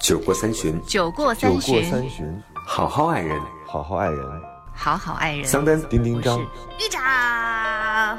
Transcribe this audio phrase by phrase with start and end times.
[0.00, 2.26] 酒过三巡，酒过酒过三巡，
[2.66, 3.38] 好好爱人。
[3.66, 4.18] 好好爱人。
[4.72, 5.44] 好好爱人。
[5.44, 8.18] 桑丹，丁丁张，玉长，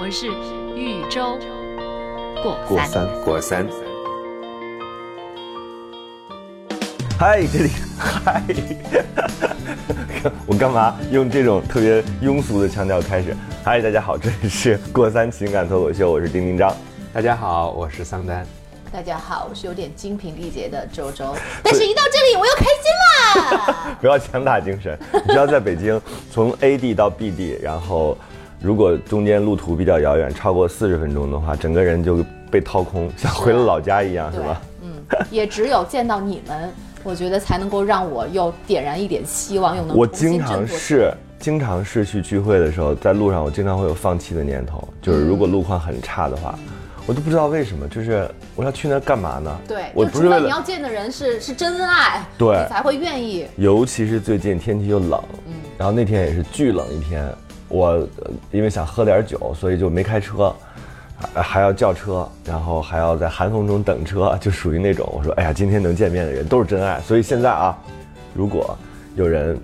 [0.00, 0.26] 我是
[0.74, 1.38] 豫州
[2.42, 2.56] 过
[2.86, 3.06] 三。
[3.22, 3.68] 过三。
[3.68, 3.68] 过三，
[7.18, 8.42] 嗨，这里嗨，
[10.46, 13.36] 我干嘛用这种特别庸俗的腔调开始？
[13.62, 16.74] 嗨，大家好，这里是过三情感脱口秀，我是丁丁张。
[17.12, 18.46] 大家好，我是桑丹。
[18.92, 23.96] 大家好，我是有点精疲力竭的周周，但是一到这里我又开心啦。
[23.98, 24.98] 不要强打精神。
[25.14, 25.98] 你知道，在北京
[26.30, 28.18] 从 A 地到 B 地，然后
[28.60, 34.92] 如果中间路途比较遥远，超过四十分钟的话，整个人就被掏空，像回了老家一样，是对吧？，嗯，
[35.30, 36.70] 也只有见到你们，
[37.02, 46.58] 我觉得才能够让我又点燃一点希望，又能我经常是，经常是去聚会的时候，在路上我经常会有放弃的念头，就是如果路况很差的话，
[47.06, 49.58] 我都不知道为什么，就是我要去那儿干嘛呢？
[49.66, 53.46] 对，我就除非不是为了，你要见的人是是真爱，对你才会愿意。
[53.56, 57.28] 尤其是最近天气又冷，嗯然后那天也是巨冷一天，
[57.68, 58.08] 我呃
[58.50, 60.54] 因为想喝点酒，所以就没开车。
[61.34, 67.00] 还还要叫车，然后还要在寒风中等车， 就属于那种我说，哎呀，今天能见面的人都是真爱。
[67.02, 67.78] 所以现在啊，
[68.34, 68.76] 如果
[69.14, 69.56] 有人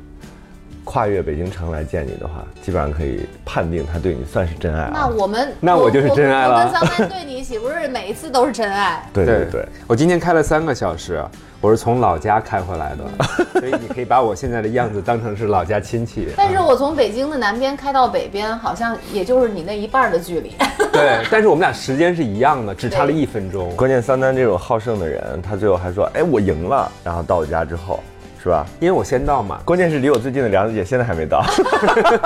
[0.88, 5.06] 跨越北京城来见你的话，基本上可以判定他对你算是真爱那啊。
[5.06, 9.06] 我们，那我就是真爱了我跟桑丹对你岂不是每一次都是真爱？
[9.12, 11.22] 对对对，我今天开了三个小时，
[11.60, 13.04] 我是从老家开回来的，
[13.60, 16.28] 所以你可以把我现在的样子当成是老家亲戚。
[16.34, 20.54] 但是我从北京的南边开到北边，好像也就是你那一半儿的距离。
[20.90, 23.76] 对，但是我们俩时间是一样的，只差了一分钟。
[23.76, 26.90] 关键三丹这种好胜的人，他最后还说，哎，我赢了。
[27.04, 28.00] 然后到我家之后，
[28.48, 28.66] 是吧？
[28.80, 29.60] 因为我先到嘛。
[29.62, 31.44] 关键是离我最近的梁子姐现在还没到。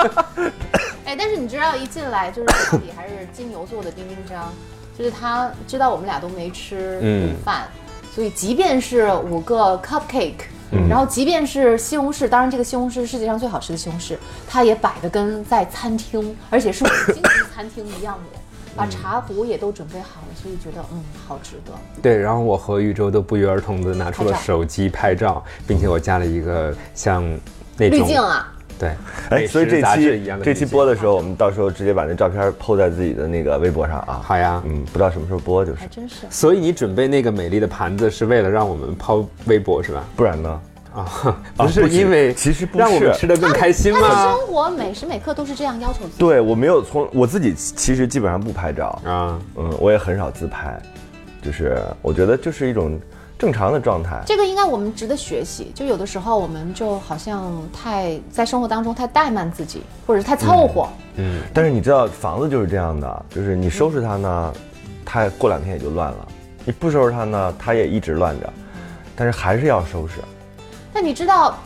[1.03, 4.49] 哎，但是你知道，一进来就是家里还是金牛座的丁丁张，
[4.97, 7.63] 就是他知道我们俩都没吃嗯午饭，
[8.15, 10.45] 所以即便是五个 cupcake。
[10.89, 14.15] 然后，即便是西红柿，当然这个西红柿是世界上最好吃的西红柿，
[14.47, 17.21] 它也摆的跟在餐厅，而且是五星级
[17.53, 18.39] 餐厅一样的，
[18.75, 21.71] 把茶壶也都准备好了，所以觉得嗯，好值得。
[22.01, 27.23] 对，然后我和豫州都不约而同的拿出了手机拍照，并且我加了一个像
[27.77, 28.91] 那种滤镜啊，对，
[29.29, 34.21] 哎，所以这期这期一样的滤镜播的时候，我们到时候直接把那照片 PO 在自己的那个微博上啊。
[34.23, 34.61] 好呀。
[34.65, 36.25] 嗯，不知道什么时候播就是还，真是。
[36.29, 40.03] 所以你准备那个美丽的盘子是为了让我们抛微博是吧？
[40.15, 40.61] 不然呢？
[40.93, 44.23] 啊，啊 不是因为其实不让我们是吃的更开心他的吗？
[44.23, 46.17] 生活每时每刻都是这样要求自己。
[46.19, 50.79] 对我没有从我自己其实基本上不拍照，啊，嗯，我也很少自拍，
[51.41, 52.99] 就是我觉得就是一种
[53.39, 54.21] 正常的状态。
[54.25, 55.71] 这个应该我们值得学习。
[55.73, 60.87] 就有的时候我们就好像太在生活当中太怠慢自己，或者是太凑合。
[61.15, 64.53] 嗯，但是你知道房子就是这样的，就是你收拾它呢，
[65.03, 66.27] 它过两天也就乱了；
[66.63, 68.53] 你不收拾它呢，它也一直乱着。
[69.15, 70.15] 但是还是要收拾。
[70.93, 71.57] 但你知道，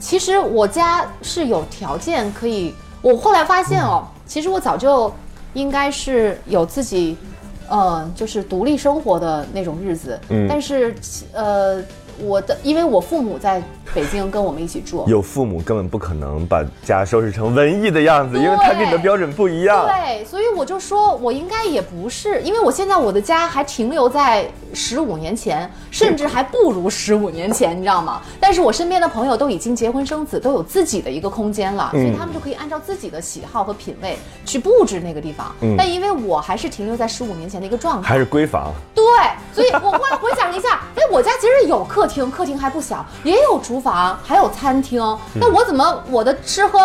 [0.00, 2.74] 其实我家是有条件可以。
[3.02, 5.12] 我后来发现哦，其实我早就
[5.54, 7.16] 应该是有自己，
[7.68, 10.18] 呃，就是独立生活的那种日子。
[10.30, 10.94] 嗯但是
[11.32, 11.82] 呃，
[12.20, 13.62] 我的因为我父母在
[13.94, 15.04] 北京跟我们一起住。
[15.06, 19.86] 有父母根本不可能把家收拾成文艺的样子，因为他跟你的标准不一样。
[19.86, 28.20] 对，所以我就说，我应该也不是，因为我现在我的家还停留在十五年前，甚至还不如十五年前，你知道吗？
[28.38, 35.54] 但是我身边的朋友都已经结婚生子，都有自己的一个空间了，所以他们就可以按照自己的喜好和品味去布置那个地方。
[35.60, 39.04] 嗯但因为我还是停留在十五年前的一个状态，还是闺房，对，
[39.54, 45.00] 所以我后来回想了一下，哎，我家其实有客厅，客厅还不小，也有厨房，还有餐厅。
[45.34, 46.78] 那我怎么我的吃喝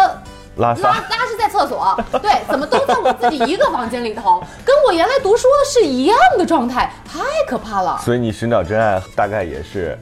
[0.58, 0.92] 拉拉。
[0.92, 8.00] 拉是在厕所，对，怎么都在我自己一个房间里头， 跟我原来读书的是一样的状态，太可怕了。
[8.04, 9.98] 所以你寻找真爱大概也是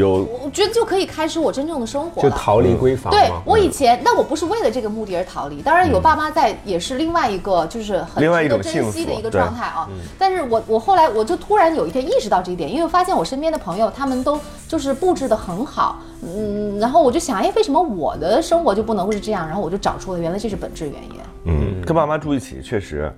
[0.00, 2.28] 有我觉得就可以开始我真正的生活了。
[2.28, 3.30] 就逃离闺房对。
[3.44, 5.62] 我以前，那我不是为了这个目的而逃离。
[5.62, 9.88] 当然有爸妈在，也是另外一个就是很另外一值得珍惜的一个状态啊。
[10.18, 19.46] 但是我我后来我就突然有一天意识到这一点，因为我发现我身边的朋友他们都就是布置的很好，嗯，然后我就想，哎，为什么我的生活就不能会是这样？
[19.46, 21.20] 然后我就找出了原来这是本质原因。
[21.44, 23.12] 嗯，跟爸妈住一起确实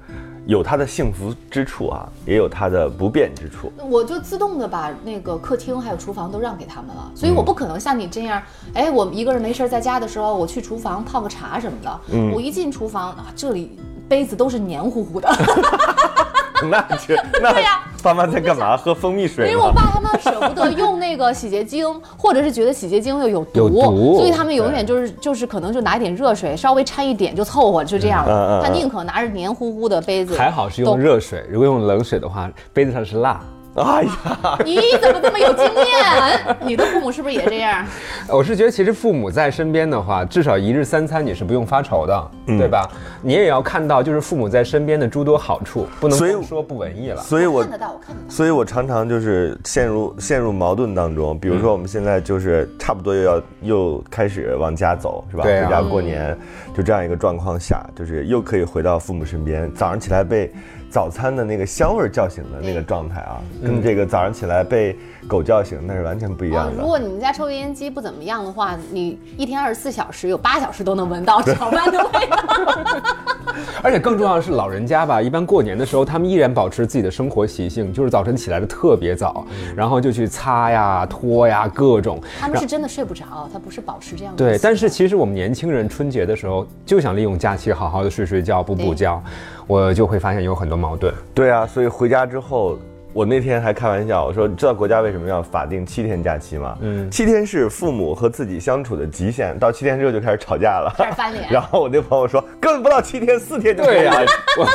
[0.47, 3.73] 有它的幸福之处啊，也有它的不便之处。
[3.89, 8.43] 我就自动的把那个客厅还有厨房都让给他们了，所以我不可能像你这样，
[8.75, 12.01] 哎，我一个人没事儿在家的时候，我去厨房泡个茶什么的，
[12.35, 13.79] 我一进厨房啊，这里
[14.09, 15.29] 杯子都是黏糊糊的，
[16.71, 18.77] 那去 那对呀爸妈在干嘛？
[18.77, 19.73] 喝蜂蜜水因为我？
[19.73, 21.87] 爸他们舍不得用那个洗洁精，
[22.17, 28.25] 或者是觉得洗洁精又有毒，有毒所以他们永远就是就是可能就拿一点热水，稍微掺一点就凑合，就这样
[28.63, 33.41] 他宁可拿着黏糊糊的杯子，还好是用热水，如果用冷水的话，杯子上是蜡。
[33.75, 36.57] 哎呀，你怎么这么有经验？
[36.61, 37.85] 你的父母是不是也这样？
[38.29, 42.87] 我是觉得，其实父母在身边的话，至少一日三餐你是不用发愁的，嗯对吧？
[43.23, 47.23] 你也要看到，就是父母在身边的诸多好处，不能所以说不文艺了。
[47.23, 48.29] 所以我看得到，我看得到。
[48.29, 51.39] 所以我常常就是陷入陷入矛盾当中。
[51.39, 55.45] 比如说，我们现在就是差不多又要又开始往家走，是吧？
[55.45, 56.37] 回家过年，
[56.77, 59.73] 就这样一个状况下，就是又可以回到父母身边。
[59.75, 60.53] 早上起来被
[60.91, 64.97] 早餐的那个香味儿叫醒的那个状态啊，跟这个早上起来被
[65.29, 66.83] 狗叫醒那是完全不一样哦，的。
[66.83, 72.37] 如果你们家抽油烟机不怎么样的话，你一天二十四小时有八小时都能闻到炒饭的味道。
[73.83, 82.21] 而且更重要的是，老人家吧，一般过年的时候，他们依然保持自己的生活习性，就是早晨起来的特别早，嗯然后就去擦呀、拖呀，各种。
[82.41, 89.23] 他们是真的睡不着，他不是保持这样的对，但是其实我们年轻人春节的时候就想利用假期好好的睡睡觉、补补觉，
[89.67, 91.13] 我就会发现有很多矛盾。
[91.35, 92.79] 对啊，所以回家之后，
[93.13, 96.79] 我那天还开玩笑，我说知道国家为什么要法定七天假期吗？
[96.81, 104.15] 嗯，七天是父母和自己相处的极限，到七天之后就开始吵架了，开始翻脸 然后我那朋友说，根本不到七天，四天就对呀、
[104.59, 104.67] 我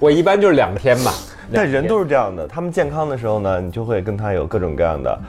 [0.08, 1.12] 我一般就是两天嘛。
[1.52, 5.20] 但人都是是这样的，他们健康的时候呢，你就会跟他有各种各样的，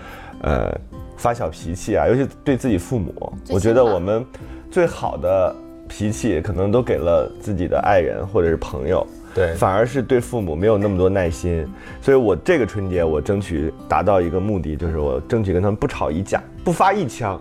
[0.44, 0.80] 呃，
[1.18, 4.26] 发小脾气啊，尤其对自己父母，我觉得我们
[4.72, 5.54] 最好的
[5.90, 9.06] 脾气可能都给了自己的爱人或者是朋友。
[9.36, 11.68] 对反而是对父母没有那么多耐心，
[12.02, 17.40] 所以我这个春节我争取达到一个目的，就是我争取跟他们不吵一架，不发一枪。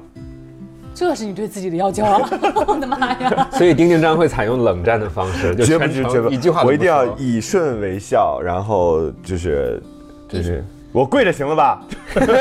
[0.92, 2.20] 这是你对自己的要求啊！
[2.66, 3.48] 我的妈呀！
[3.52, 9.82] 所以丁丁章会采用冷战的方式，就绝不全程绝一句话我一定要以顺为孝，然后就是
[10.28, 11.82] 就是我跪着行了吧？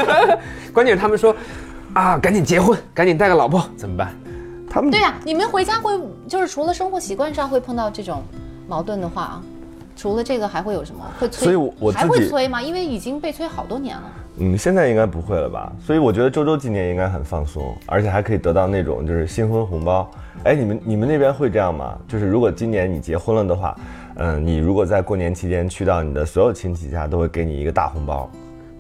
[0.72, 1.36] 关键是他们说，
[1.94, 4.14] 啊，赶紧结婚，赶紧带个老婆，怎么办？
[4.70, 5.92] 他们对呀、你们回家会
[6.28, 8.24] 就是除了生活习惯上会碰到这种
[8.68, 9.42] 矛盾的话，
[9.96, 11.04] 除了这个还会有什么？
[11.20, 11.44] 会催？
[11.44, 12.62] 所以我我还会催吗？
[12.62, 14.04] 因为已经被催好多年了。
[14.38, 15.72] 嗯，现在应该不会了吧？
[15.80, 20.10] 所以我觉得周周今年应该很放松，而且还可以得到那种就是新婚红包。
[20.44, 21.96] 哎，你们你们那边会这样吗？
[22.08, 23.76] 就是如果今年你结婚了的话，
[24.16, 28.28] 嗯，你如果在过年期间去到你的所有亲戚家，都会给你一个大红包。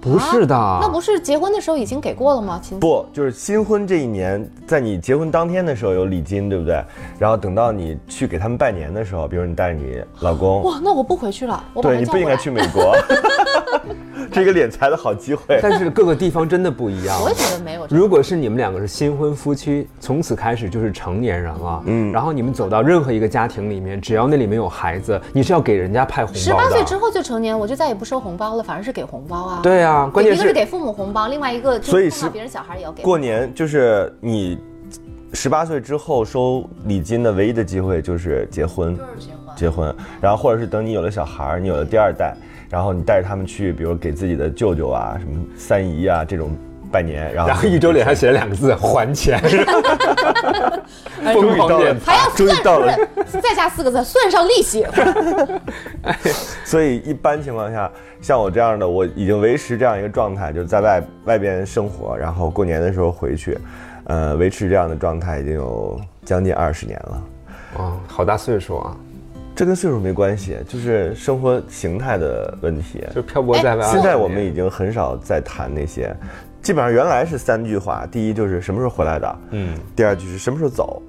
[0.04, 2.60] 不是的，那不是结婚的时候已经给过了吗？
[2.62, 6.82] 亲不，就是新婚这一年，在你结婚当天的时候有礼金，对不对？
[7.20, 12.54] 然后等到你去给他们拜年的时候，比如你带着你老公，哇，那我不回去了，我对你不应该去。
[12.54, 12.96] 美国，
[14.32, 15.60] 这是一个敛财的好机会。
[15.62, 17.22] 但是各个地方真的不一样。
[17.22, 17.88] 我也觉得没有。
[17.90, 26.40] 如果是你们两个是新婚夫妻，从此开始就是成年人了，嗯，然后你们走到任何一个家庭里面，只要那里面有孩子，你是要给人家派红包的。
[26.40, 29.60] 十八岁之后就成年，我就再也不收红包了，反而是给红包啊。
[29.64, 33.04] 对啊，关键是一个是给父母红包，另外一个就是所以是别人小孩也要给。
[33.04, 34.58] 过年就是你
[35.34, 39.40] 十八岁之后收礼金的唯一的机会就是结婚，就是结婚。
[39.56, 42.36] 结婚，然后或者是等你有了小孩，你有了第二代，
[42.74, 46.58] 然后你带着他们去，比如给自己的舅舅啊、什么三姨啊这种
[46.92, 49.40] 拜年，然后然后一周脸上写了两个字“还钱”，
[51.34, 54.88] 终于到了还要终于到了算，不是再加四个字，算上利息。
[56.66, 63.56] 所以一般情况下，像我这样的，我已经维持这样一个状态，就是在外外边生活，然后过年的时候回去，
[64.06, 67.24] 呃，维持这样的状态已经有将近二十年了。
[67.78, 68.98] 哇，好大岁数啊！
[69.56, 73.04] 这跟岁数没关系，就是生活形态的问题。
[73.14, 73.86] 就漂泊在外。
[73.86, 76.16] 哎现在我们已经很少再谈那些，
[76.62, 81.02] 基本上原来是三句话：第一就是什么时候回来的，嗯，第二句是什么时候走，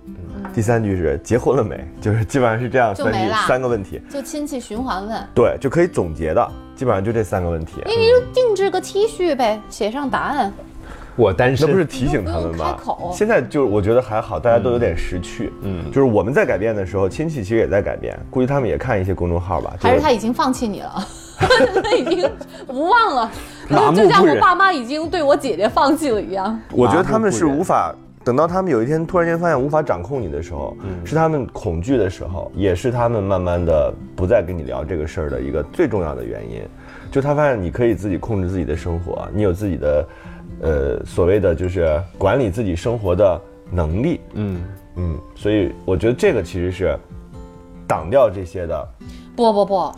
[0.53, 7.83] 第三句是结婚了没，就是基本上是这样三句三个问题，就亲戚循环问，对，就可以总结的，基本上就这三个问题。
[7.87, 10.53] 你就定制个 T 恤呗，写上答案。
[11.17, 12.77] 我单身，那不是提醒他们吗？
[13.13, 15.53] 现在就是我觉得还好，大家都有点识趣。
[15.63, 19.75] 嗯，就是我们在改变的时候，亲戚其实也在改变，估计他们也看一些公众号吧。
[19.79, 21.07] 就还是他已经放弃你了？
[21.83, 22.31] 他已经
[22.69, 23.31] 无望了，
[23.69, 26.59] 就像我爸妈已经对我姐姐放弃了一样。
[26.71, 27.93] 我觉得他们是无法
[28.25, 36.63] 等到他们有一天突然间发现无法掌控你的时候，是他们恐惧的时候，也是他们慢慢的不再跟你聊这个事儿的一个最重要的原因。
[37.11, 40.07] 就他发现你可以自己控制自己的生活，你有自己的，
[40.61, 44.21] 呃，所谓的就是管理自己生活的能力。
[44.35, 44.63] 嗯，
[44.97, 46.99] 嗯，所以我觉得这个其实是
[47.87, 48.89] 挡掉这些的。
[49.37, 49.93] 不不不，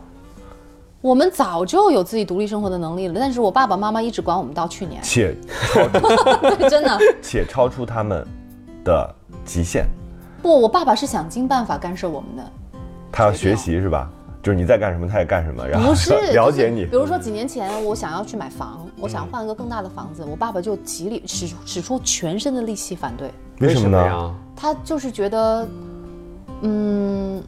[1.01, 5.37] 我们早就有自己独立生活的能力了，但是我爸爸妈妈一直管我们到去年，且
[6.69, 8.27] 真的 且超出他们
[8.83, 9.87] 的极限，
[10.43, 12.43] 不，我爸爸是想尽办法干涉我们的。
[13.13, 14.11] 他要学习是吧？
[14.47, 16.93] 就是你在干什么，他也干什么，然后不是 了解你比。
[16.93, 23.29] 如说几年前，我想要去买房，我想换一个更大的房子，我爸爸就极力使使出全身的力气反对。
[23.59, 24.07] 为什么呢？
[24.07, 24.33] 呀？
[24.55, 25.67] 他就是觉得，
[26.61, 27.43] 嗯，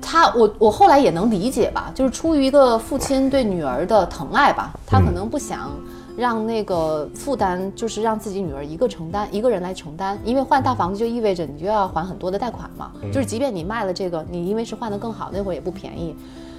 [0.00, 5.68] 他我我后来也能理解吧，就是出于一个父亲对女儿的疼爱吧，他可能不想
[6.16, 16.14] 让那个负担就是让自己女儿一个承担，一个人来承担，因为换大房子就意味着你就要还很多的贷款嘛，就是即便你卖了这个，你因为是换的更好，那会儿也不便宜，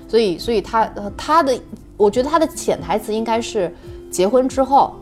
[0.08, 1.58] 所以所以他呃他的
[1.98, 3.74] 我觉得他的潜台词应该是
[4.12, 4.94] 结婚之后。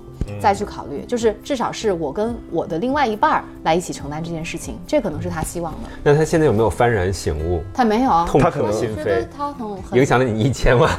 [0.41, 5.79] 再去考虑，就是至少是我跟我的另外一半儿来一起承担这件事情，这可能是他希望的。
[6.03, 10.89] 那他现在有没有幡然醒悟，他没有啊，痛他可能彻心我觉得扉，他很很影响了你一千万？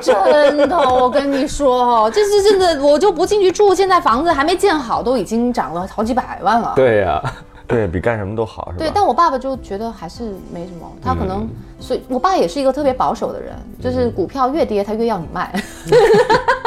[0.00, 6.72] 真的，我跟你说哦，这是真的，我就不进去住，现在房子还没建好，都已经涨了好几百万了。
[6.76, 7.22] 对呀、
[7.66, 8.78] 对比干什么都好，是吧？
[8.78, 11.48] 对，但我爸爸就觉得还是没什么，他可能，
[11.80, 15.52] 所以我爸也是一个特别保守的人，就是股票越跌他越要你卖，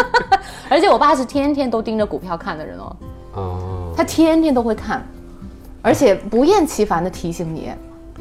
[0.70, 2.96] 而且我爸是天天都盯着股票看的人哦，
[3.34, 5.06] 哦，他天天都会看，
[5.82, 7.72] 而且不厌其烦的提醒你，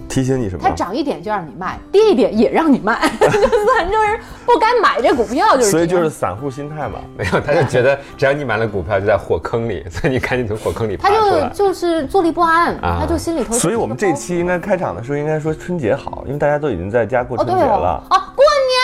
[0.08, 0.62] 提醒你什么？
[0.62, 3.38] 他涨一点就让你卖，跌一点也让你卖， 就是
[3.78, 7.00] 很多人不该买这股票，就是所以就是散户心态嘛。
[7.16, 11.48] 没有，他就觉得只要你买了股票就在火坑里， 所以你赶紧从火坑里爬他就出来。
[11.48, 13.54] 就是坐立不安，啊他就心里头。
[13.54, 18.04] 所以我们这期应该开场的时候应该说春节好，因为大家都已经在家过哦对哦春节了。
[18.10, 18.76] 哦，过年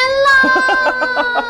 [1.34, 1.41] 啦！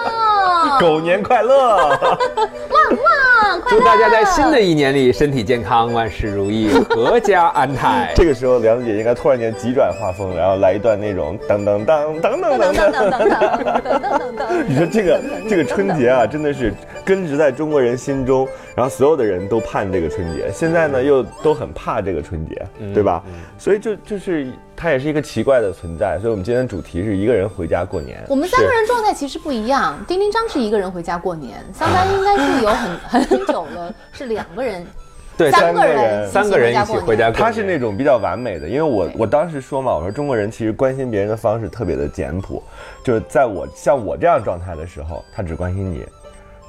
[0.82, 1.76] 狗年快乐！
[1.76, 3.80] 旺旺，快祝！
[3.84, 8.12] 大家在新的一年里身体健康，万事如意，阖家安泰。
[8.18, 13.30] 这个时候，梁子姐应该突然间急转画风，然后来一段那种噔噔噔噔噔噔噔噔噔噔。
[13.30, 14.42] 噔噔噔噔噔。
[14.66, 16.74] 你说这个这个春节啊，真的是
[17.04, 23.22] 根植在中国人心中，然后所有的人都盼这个春节，现在呢又都很怕这个春节，对吧？
[23.58, 26.18] 所以就就是它也是一个奇怪的存在。
[26.20, 28.22] 所以我们今天的主题是一个人回家过年。
[28.28, 34.86] 我们三个人状态其实不一样，丁丁张是一个人回家过年，桑丹应该是有很很久了，是两个人，
[35.36, 42.62] 对，三个个人人三个人一起回家过年，他是那种比较完美的，因为我我当时说嘛，我说中国人其实关心别人的方式特别的简朴，
[43.02, 46.04] 就是在我像我这样状态的时候，他只关心你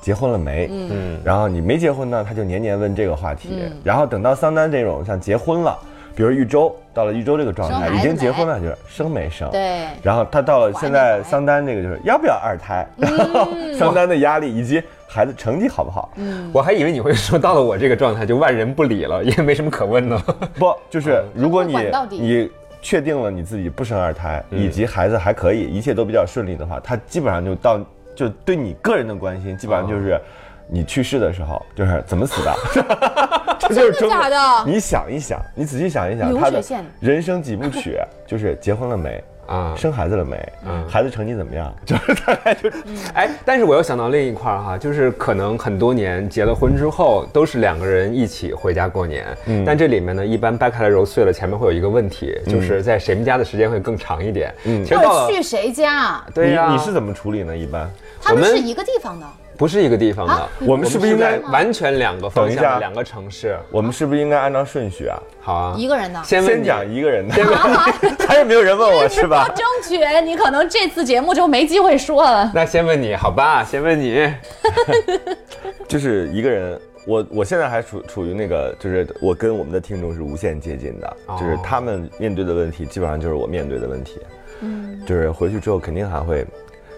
[0.03, 3.71] 结婚了没，嗯，然后你没结婚呢，他就年年问这个话题，嗯。
[3.85, 5.79] 然后等到桑丹这种像结婚了，
[6.13, 13.47] 比如玉州到了玉州这个状态，已经结婚了，就是生没生，对，然后他到了现在桑丹这个就是要不要二胎，然后
[13.79, 16.51] 桑丹的压力以及孩子成绩好不好，嗯。
[16.53, 20.17] 我还以为你会说到了我这个状态就万人不理了，因为没什么可问的。
[20.59, 21.77] 不，就是如果你
[22.11, 27.79] 你确定了你自己不生二胎，以及孩子还可以，一切都比较顺利的话，他基本上就到
[28.15, 30.19] 就对你个人的关心，基本上就是
[30.67, 32.55] 你去世的时候，就是怎么死的，
[33.59, 34.71] 这就是中国真的假的？
[34.71, 36.61] 你想一想，你仔细想一想，他的
[36.99, 39.23] 人生几部曲， 就是结婚了没。
[39.47, 40.37] 啊生孩子了没？
[40.65, 41.73] 嗯孩子成绩怎么样？
[41.85, 42.77] 就是大概就是
[43.13, 49.25] 哎，但是我又想到另一块儿哈，就是可能很多年结了婚之后，都是两个人一起回家过年。
[49.45, 54.53] 嗯，但这里面呢，一般掰开来揉碎了，前面会有一个问题，就是在谁们家的时间会更长一点。
[54.65, 56.23] 嗯，其实到了要去谁家？
[56.33, 57.55] 对呀、你你是怎么处理呢？
[57.55, 57.89] 一般
[58.21, 59.27] 他们是一个地方的，
[59.63, 60.33] 不是一个地方的？
[60.33, 63.57] 啊我们是不是应该完全两个方向两个城市？
[63.71, 65.17] 我们是不是应该按照顺序啊？
[65.39, 66.21] 好啊，一个人的。
[66.21, 67.33] 先先问讲一个人的，
[68.27, 69.47] 还是 没有人问我是吧？
[69.55, 72.51] 争取你可能这次节目就没机会说了。
[72.53, 73.63] 那先问你，好吧？
[73.63, 74.29] 先问你，
[75.87, 84.19] 就是一个人，我我现在还处处于那个，就是我跟我们的听众是无限接近的，哦就是他们面对的问题，基本上就是我面对的问题。
[84.59, 86.45] 嗯，就是回去之后肯定还会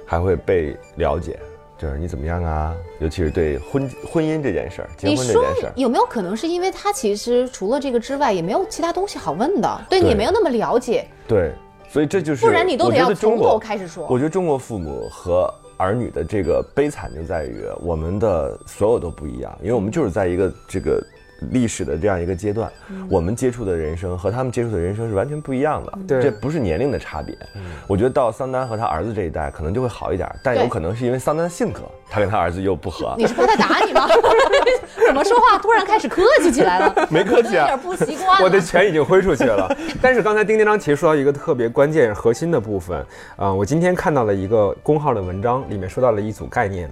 [0.04, 1.40] 还会被了解，
[1.78, 2.74] 就是你怎么样啊？
[3.00, 5.74] 尤其是对婚婚姻这件事儿，结你说婚这件事儿。
[5.76, 11.52] 有没有可能是因为他其实除了这个之外，也没有其他东西好问的，对你也没有那么了解，对，
[11.90, 21.06] 所以这就是不然你都得要从头开始说我觉得中国父母和儿女的这个悲惨就在于我们的所有都不一样，因为我们就是在一个这个
[21.52, 25.94] 历史的这样一个阶段，嗯我们接触的人生和他们接触的人生是完全不一样的。
[26.08, 27.36] 对这不是年龄的差别。
[27.88, 33.16] 我觉得到桑丹和他儿子这一代可能就会好一点，但有可能是因为桑丹的性格，他跟他儿子又不合。
[33.18, 34.08] 你是怕他打你吗？
[35.08, 36.94] 怎么说话突然开始客气起来了？
[37.12, 38.42] 没客气啊有点不习惯。
[38.42, 39.70] 我的钱已经挥出去了。
[40.02, 46.90] 但是刚才丁丁张其实说到一个特别关键核心的部分，啊、我今天看到了一个公号的文章，里面说到了一组概念。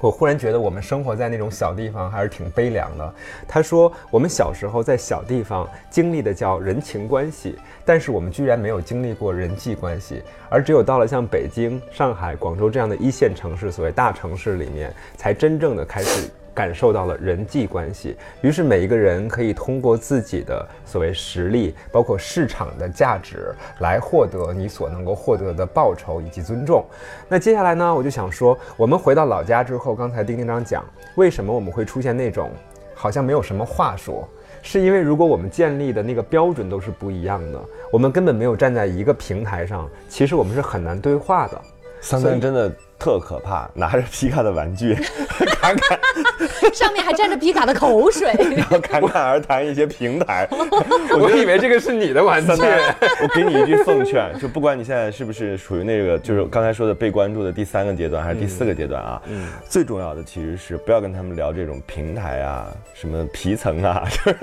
[0.00, 3.14] 我忽然觉得我们生活在那种小地方还是挺悲凉的。
[3.46, 18.16] 他说，我们小时候在小地方经历的叫人情关系，但是我们居然没有经历过人际关系，而只有到了像北京、上海、广州这样的一线城市，所谓大城市里面，才真正的开始感受到了人际关系。
[18.40, 26.84] 于是每一个人可以通过自己的所谓实力，包括市场的价值，来获得你所能够获得的报酬以及尊重。
[27.28, 32.50] 那接下来呢，我就想说，我们回到老家之后，刚才丁丁章讲，为什么我们会出现那种
[32.94, 34.28] 好像没有什么话说。
[34.62, 37.58] 是因为如果我们建立的那个标准都是不一样的，
[37.90, 41.58] 我们根本没有站在一个平台上，其实我们是很难对话的。
[42.02, 44.94] 桑丹真的特可怕，拿着皮卡的玩具，
[45.60, 45.98] 侃侃
[46.72, 48.30] 上面还沾着皮卡的口水。
[48.54, 50.46] 然后侃侃而谈一些平台。
[51.18, 59.22] 我以为这个是你的玩具我给你一句奉劝，就不管你现在是不是属于那个，就是刚才说的被关注的第三个阶段还是第四个阶段啊，
[59.68, 64.38] 最重要的其实是不要跟他们聊这种平台啊，什么皮层啊，就是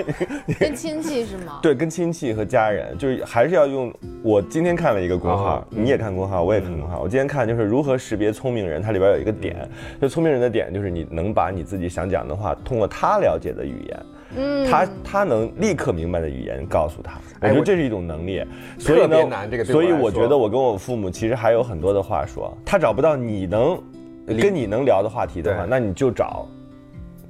[0.60, 1.60] 跟亲戚是吗？
[1.62, 3.94] 对，跟亲戚和家人，就是还是要用。
[4.24, 7.00] 我今天看了一个公号，哦你也看公号，我也看公号。
[7.00, 9.68] 我今天看就是如何识别聪明人，它里边有一个点，
[10.02, 14.06] 就聪明人的点就是你能把你自己想讲的话，通过他了解的语言。
[14.36, 18.44] 嗯，他他能立刻明白的语言告诉他，我觉得这是一种能力，
[18.78, 19.16] 所以呢，
[19.64, 23.82] 所以我觉得我跟我父母其实还有很多的话说，他找不到你能
[24.28, 26.46] 跟你能聊的话题的话，那你就找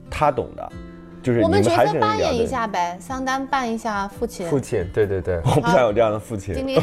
[0.09, 0.71] 他懂的，
[1.27, 2.47] 就是我们角你们还是色扮演一。
[2.47, 6.55] 下呗，桑丹扮一下父亲，父亲，对对对，我不想有这样的父亲。
[6.55, 6.81] 丁丁，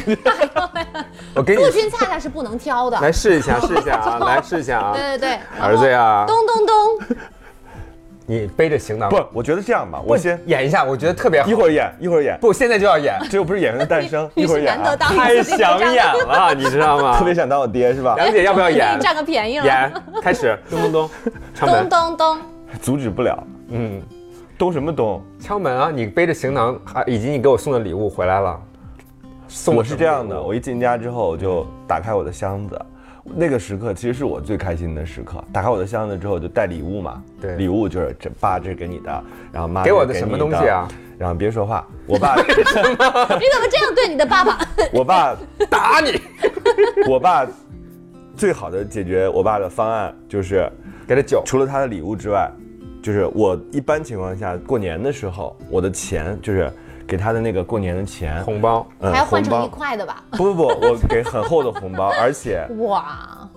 [1.33, 2.99] 我给你父亲恰恰是不能挑的。
[2.99, 7.17] 来试一下，试一下啊， 来试一下啊，对对对，儿子呀，咚咚咚，
[8.27, 11.49] 你背着行囊，不，我觉得这样吧，我先演一下，我觉得特别好。
[11.49, 17.17] 一会儿演，一会儿演，不，现在就要演， 这又不是演员的诞生，一会儿演、太想演了，你知道吗？
[17.17, 18.13] 特别想当我爹是吧？
[18.19, 19.01] 杨姐要不要给演你？
[19.01, 19.65] 占个便宜了。
[19.65, 21.09] 演，开始，咚咚咚，
[21.55, 22.37] 咚，咚咚，
[22.79, 23.99] 阻止不了，嗯，
[24.57, 25.21] 咚什么咚？
[25.39, 25.91] 敲门啊！
[25.91, 28.59] 你背着行囊，还以及你给我送的礼物回来了。
[29.47, 32.79] 送我是这样的，我一进家之后我就打开我的箱子，
[33.23, 35.43] 那个时刻其实是我最开心的时刻。
[35.51, 40.87] 打开我的箱子之后就带礼物嘛，对礼物就是这爸这是给你的，然后妈给我的什么东西啊？
[41.17, 44.59] 然后别说话，我爸， 你怎么这样对你的爸爸？
[44.91, 45.35] 我爸，
[45.69, 46.19] 打你，
[47.09, 47.45] 我爸
[48.35, 50.69] 最好的解决我爸的方案就是
[51.05, 52.49] 给他酒，除了他的礼物之外，
[53.05, 56.73] 就是我一般情况下过年的时候，我的钱就是
[57.05, 60.23] 给他的那个过年的钱，红包，嗯还要换成一块的吧？
[60.31, 63.47] 不不不，我给很厚的红包，而且哇，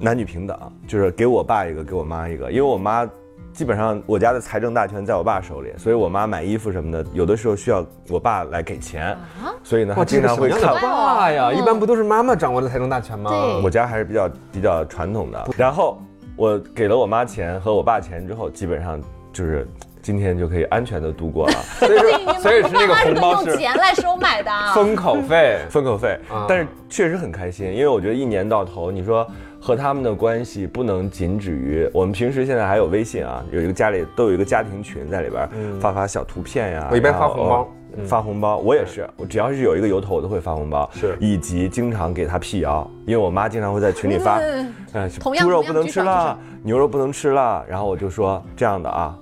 [0.00, 0.58] 男女平等，
[0.88, 3.06] 就是给我爸一个，给我妈一个，因为我妈
[3.52, 9.14] 基本上我家的财政大权在我爸手里，所以我妈买衣服什么的，有的时候需要我爸来给钱，
[9.62, 10.62] 所以呢，哇，他经常会看。
[10.80, 11.50] 爸呀？
[11.50, 13.30] 嗯一般不都是妈妈掌握的财政大权吗？
[13.30, 13.62] 对。
[13.62, 15.46] 我家还是比较比较传统的。
[15.58, 16.00] 然后
[16.36, 19.00] 我给了我妈钱和我爸钱之后，基本上
[19.32, 19.66] 就是
[20.02, 21.54] 今天就可以安全的度过了。
[21.78, 24.72] 所以说，所以是那个红包用是钱来收买的啊。
[24.74, 25.58] 封口费。
[25.70, 29.26] 封口费啊，但是确实很开心，因为我觉得一年到头，你说
[29.60, 35.48] 和他们的关系不能仅止于我们平时现在还有微信啊，有一个家里都有一个家庭群在里边
[35.80, 37.68] 发发小图片呀，我一般然后发红包哦
[38.06, 44.38] 发红包，我也是，我只要是有一个由头，我都会发红包，是以及经常给他辟谣，因为我妈经常会在群里发，
[44.92, 49.16] 嗯猪肉不能吃了，牛肉不能吃了，然后我就说这样的啊，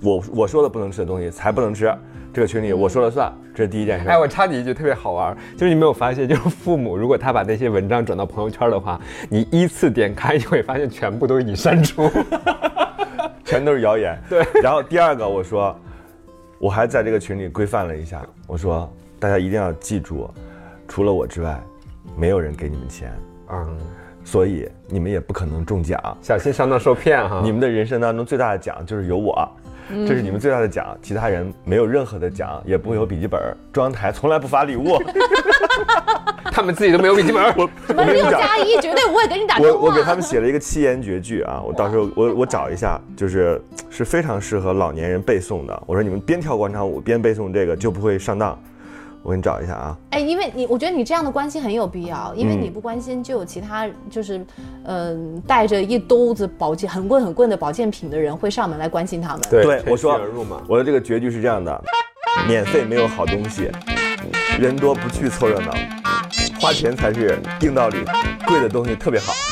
[0.00, 1.92] 我我说的不能吃的东西才不能吃，
[2.32, 4.08] 这个群里我说了算，这是第一件事。
[4.08, 12.10] 哎，我插你一句，特别好玩，就是你没有发现，就是父母如果他把那些文章转到朋友圈的话，你依次点开，你会发现全部都已经删除。
[13.44, 14.16] 全都是谣言。
[14.30, 15.76] 对，然后第二个我说，
[16.60, 20.30] 我还在这个群里规范了一下，我说大家一定要记住，
[20.86, 21.58] 除了我之外，
[22.18, 23.10] 没有人给你们钱，
[23.50, 23.78] 嗯，
[24.22, 25.98] 所以你们也不可能中奖。
[26.20, 27.40] 小心上当受骗哈。
[27.42, 29.50] 你们的人生当中最大的奖就是有我。
[30.06, 33.40] 这是你们最大的奖，其他人没有任何的奖，也不会有笔记本。
[33.72, 34.98] 中央台从来不发礼物。
[36.52, 37.42] 他们自己都没有笔记本。
[37.56, 39.78] 我什么六加一绝对不会给你打电话。
[39.78, 45.82] 我我给他们写了一个七言绝句啊，我到时候我我找一下，就是是非常适合老年人背诵的。
[45.86, 48.58] 我说你们边跳广场舞边背诵这个就不会上当。
[49.22, 54.44] 我给你找一下啊，哎，因为你，我觉得你这样的关心很有必要，因为嗯你不关心，就有其他就是，
[54.84, 59.40] 嗯、带着一兜子保健很贵很贵的保健品的人会上门来关心他们。
[59.50, 60.18] 对我说。
[60.66, 61.84] 我的这个绝句是这样的：
[62.46, 63.70] 免费没有好东西，
[64.58, 65.72] 人多不去凑热闹，
[66.60, 68.02] 花钱才是硬道理，
[68.46, 69.32] 贵的东西特别好。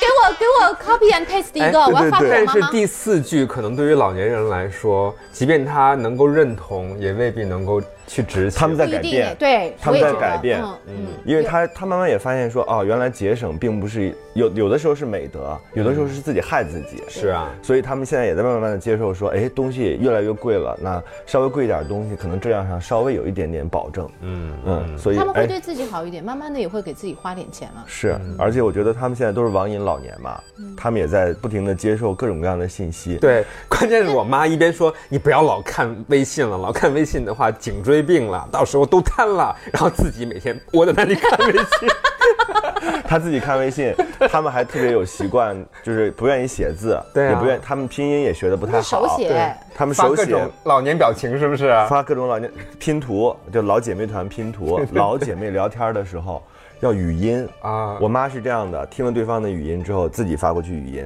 [0.00, 2.48] 给我给我 copy and paste 一个，哎我要发给我但。
[2.48, 8.58] 是第四句可能对于老年人来说，即便他能够认同，也未必能够去执行。
[8.58, 10.94] 他们在改变对，他们在改变嗯嗯，
[11.24, 17.02] 因为他他慢慢也发现说，哦，原来节省并不是有有的时候是美德，有的时候是自己害自己。
[17.08, 24.08] 是啊，所以他们现在也在慢慢的接受说，哎，东西越来越贵了，那稍微贵一点的东西，可能质量上稍微有一点点保证。
[24.22, 27.84] 嗯嗯，所以他们会哎对自己好一点，慢慢的也会给自己花点钱了。
[27.86, 33.16] 是，而且我觉得他们现在都是网瘾老年嘛，嗯他们也在不停的接受各种各样的信息。
[33.16, 41.88] 对，关键是我妈一边说你不要老看微信了，老看微信的话，颈椎胃病了，到时候都瘫了，然后自己每天窝在那里看微信。
[43.04, 43.92] 他自己看微信，
[44.30, 47.30] 他们还特别有习惯，就是不愿意写字，对啊。
[47.30, 49.28] 也不愿，他们拼音也学的不太好，手写。
[49.28, 50.22] 对他们手写。
[50.22, 51.68] 发各种老年表情是不是？
[51.88, 56.42] 发各种老年拼图，就老姐妹团拼图， 老姐妹聊天的时候
[56.80, 57.46] 要语音。
[57.62, 57.98] 啊。
[58.00, 61.04] 我妈是这样的，听了对方的语音之后，自己发过去语音，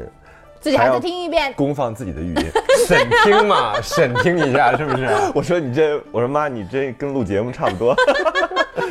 [0.62, 1.52] 自己还再还要听一遍。
[1.54, 2.50] 公放自己的语音。
[2.86, 5.08] 审听嘛， 审听一下是不是？
[5.34, 7.94] 我说你这，我说妈，你这跟录节目差不多，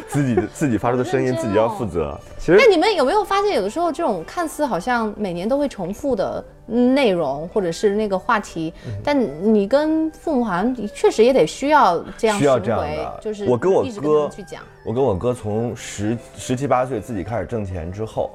[0.07, 2.17] 自己的自己发出的声音自己要负责。
[2.38, 14.62] 其实那你们有没有发现，有的时候这种看似好像每年都会重复的内容，或者是那个话题，嗯但你跟父母好像确实也得需要这样需要这样的，就是我跟我哥去讲。
[14.86, 18.31] 我跟我哥从十十七八岁自己开始挣钱之后，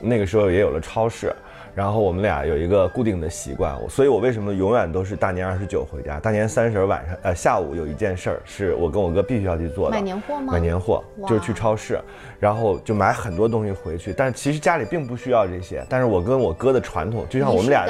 [0.00, 1.34] 那个时候也有了超市，
[1.74, 6.20] 然后我们俩有一个固定的习惯，我所以我为什么永远都是大年二十九回家？
[6.20, 10.52] 大年三十晚上，呃，下午有一件事儿是我跟我哥必须要去做的，买年货吗？
[10.52, 11.98] 买年货就是去超市，
[12.38, 17.86] 然后就买很多东西回去，但是其实家里并不需要这些，但是我跟我哥的传统，就像我们俩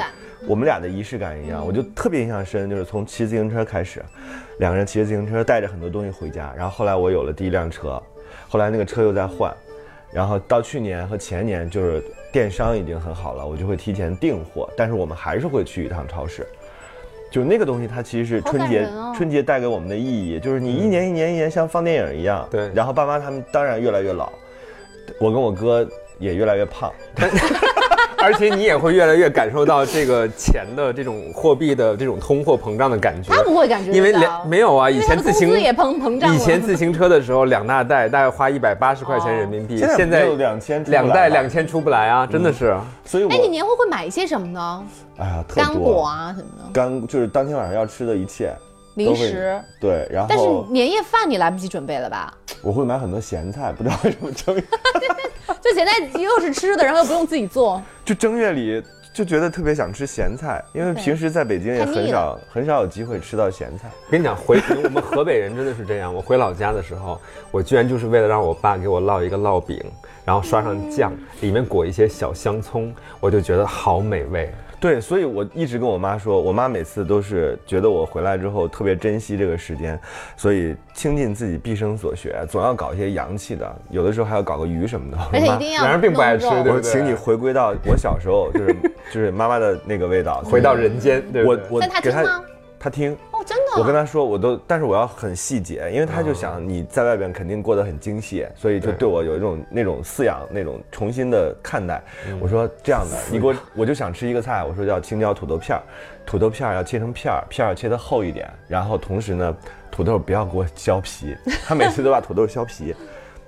[0.47, 4.03] 我们俩的仪式感一样，我就特别印象深，就是从骑自行车开始，
[4.59, 8.01] 两个人骑着自行车带着很多东西回家，然后后来我有了第一辆车，
[8.49, 9.55] 后来那个车又在换，
[10.11, 12.03] 然后到去年和前年就是
[12.35, 16.45] 电商已经很好了，我就会提前订货，但是我们还是会去一趟超市。
[17.31, 22.45] 就那个东西，它其实是春节、哦春节带给我们的意义，就是你一年一年一年像放电影一样。
[22.51, 24.33] 对然后爸妈他们当然越来越老，
[25.17, 25.87] 我跟我哥
[26.19, 26.91] 也越来越胖。
[28.17, 33.31] 而且你也会越来越感受到这个钱的这种货币的这种通货膨胀的感觉。
[33.31, 42.75] 他不会感觉到因为两没有啊，以前自行车也膨膨胀以前自行车的时候两大袋大概花一百八十块钱人民币，现在现在不就2000出不来两袋吗两千出不来啊，真的是。
[43.03, 44.83] 所以我哎，你年货会买一些什么呢？
[45.17, 48.53] 哎呀，干果啊什么的，干就是当天晚上要吃的一切
[48.95, 49.61] 零食。
[49.79, 52.33] 对，然后但是后年夜饭你来不及准备了吧？
[52.61, 54.55] 我会买很多咸菜，不知道为什么正
[55.61, 57.81] 就咸菜又是吃的，然后又不用自己做。
[58.05, 63.89] 就正月里就觉得特别想吃咸菜，因为平时在北京也很少很少有机会吃到咸菜。
[64.05, 66.13] 我跟你讲，回我们河北人真的是这样。
[66.13, 69.83] 我回老家的时候，我居然就是为了让我爸给我烙一个烙饼，
[70.23, 74.53] 然后刷上酱，里面裹一些小香葱，我就觉得好美味。
[74.79, 79.99] 对，所以我一直跟我妈说，我妈每次都是觉得我回来之后特别珍惜这个时间，
[80.35, 85.17] 所以倾尽自己毕生所学，总要搞一些洋气的，有的时候还要搞个鱼什么的。
[85.31, 88.75] 而且我妈一定要男人并不爱吃对不对我请你回归到我小时候，就是
[89.11, 91.45] 就是妈妈的那个味道， 回到人间，对对？
[91.45, 92.43] 我我但他给听吗？
[92.85, 93.81] 他听，哦，真的。
[93.81, 101.99] 我跟他说，我都，但是我要很细节，因为他就想你在外边肯定过得很精细，所以就对我有一种那种饲养，那种重新的看待。
[102.39, 105.81] 我说这样的，你给我，我就想吃一个菜，我说叫青椒土豆片儿，
[106.27, 109.57] 土豆片儿要切成片儿，片儿要切的厚一点，然后同时呢，
[109.89, 112.93] 土豆不要给我削皮，他每次都把土豆削皮。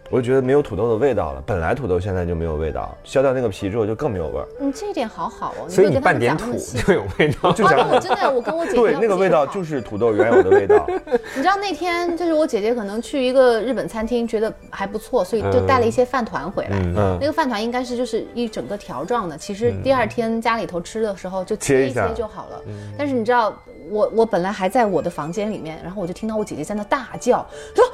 [0.09, 4.47] 我就觉得没有土豆的味道了，本来土豆现在就没有味道，削掉那个皮之后就更没有味儿。
[4.59, 7.51] 你这一点好好哦，所以你没有跟他们拌点土就有味道。
[7.51, 10.87] 就啊讲那我真的，我跟我姐姐 对，那个味道就是是土豆原有的味道。
[11.35, 16.79] 你知道那天就是我姐姐可能去一个日本餐厅，觉得还不错，所以就带了一些饭团回来。
[16.79, 22.61] 嗯那个饭团应该是就是一整个条状的，其实第二天家里头吃的时候就切一切就好了。
[22.97, 23.53] 但是你知道，
[23.89, 27.83] 我我本来还在我的房间里面，然后我就听到我姐姐在那大叫，说。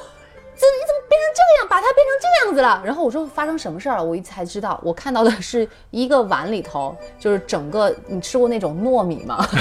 [0.56, 2.82] 这你怎么变成这样，把它变成这样子了？
[2.86, 4.04] 然后我说发生什么事儿了？
[4.04, 9.46] 我一才知道，我看到的是一个碗里头，就是整个你吃过那种糯米吗？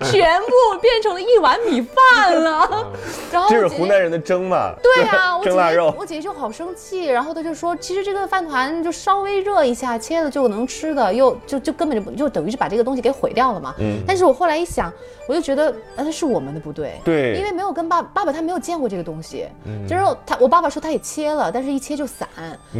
[0.00, 2.92] 全部变成了一碗米饭了。
[3.32, 4.72] 然后这是湖南人的蒸嘛？
[4.82, 5.94] 对啊， 我姐姐蒸腊肉。
[5.98, 13.74] 我姐姐就好生气，然后她就说，其实这个饭团就稍微热一下，切了就能吃的，又就就根本就不就等于是把这个东西给毁掉了嘛。
[13.78, 13.98] 嗯。
[14.06, 14.92] 但是我后来一想，
[15.28, 17.00] 我就觉得，呃，那是我们的不对。
[17.04, 19.46] 对因为没有跟爸爸爸他没有见过这个东西，
[19.88, 22.28] 就是他我爸爸说他也切了，但是一切就散，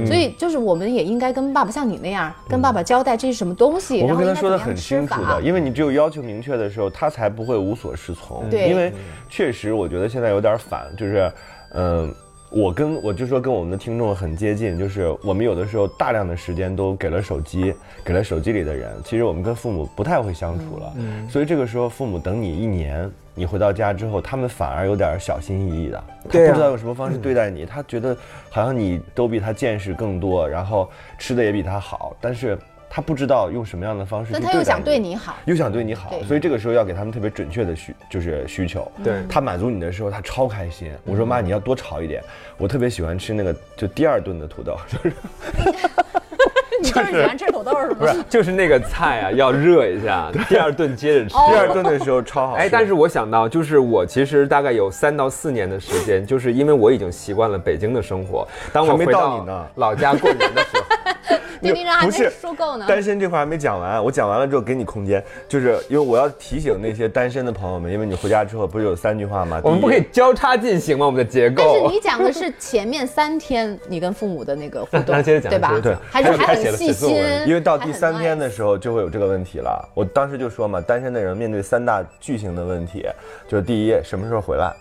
[0.07, 5.41] 所以就是我们也应该跟爸爸像你那样，跟爸爸交代这是什么东西，我然后应该会跟他说的很清楚的，。
[5.43, 8.49] 因为你只有要求明确的时候，他才不会无所适从。
[8.51, 8.69] 对。
[8.69, 8.93] 因为
[9.29, 11.33] 确实我觉得现在有点反，就是，
[11.73, 12.15] 嗯、
[12.57, 20.95] 我跟我就说跟我们的听众很接近，就是我们有的时候大量的时间都给了手机，给了手机里的人，其实我们跟父母不太会相处了。
[21.29, 28.17] 所以这个时候父母等你一年，你回到家之后，他们反而有点小心翼翼的，他不知道用什么方式对待你，他觉得
[28.49, 30.89] 好像你都比他见识更多，然后
[31.19, 32.59] 吃的也比他好，但是。
[32.89, 38.91] 他不知道用什么样的方式去对待但他又想对你好，又想对你好，所以这个时候要给他们特别准确的需就是需求。
[39.05, 40.91] 对他满足你的时候，他超开心。
[41.05, 42.23] 我说妈，你要多炒一点。
[42.57, 45.17] 我特别喜欢吃那个就第二顿的土豆， 就是
[46.81, 47.97] 你就是喜欢吃土豆是吗？
[47.99, 51.37] 不是，就是那个菜啊，要热一下， 第二顿接着吃。
[51.37, 52.63] 哦第二顿的时候超好吃。
[52.63, 58.47] 哎，但是我想到，就是我其实大概有三到四年的时间，就是因为我已经习惯了北京的生活。
[58.73, 62.87] 当我没回到到你呢老家过年的时候，丁丁章还没不是说够呢。
[62.89, 69.61] 单身这块还没讲完，我讲完了之后给你空间，就是因为我要提醒那些单身的朋友们，因为你回家之后不是有三句话吗？
[69.65, 71.07] 我们不可以交叉进行吗？
[71.07, 71.95] 我们的结构但是。
[71.95, 76.01] 你讲的是前面三天你跟父母的那个互动， 那接着讲对吧接着讲？
[76.11, 77.17] 还是还很细心
[77.47, 79.89] 因为到第三天的时候就会有这个问题了。
[79.95, 83.07] 我当时就说嘛，单身的人面对三大巨型的问题，
[83.49, 84.73] 就是第一什么时候回来，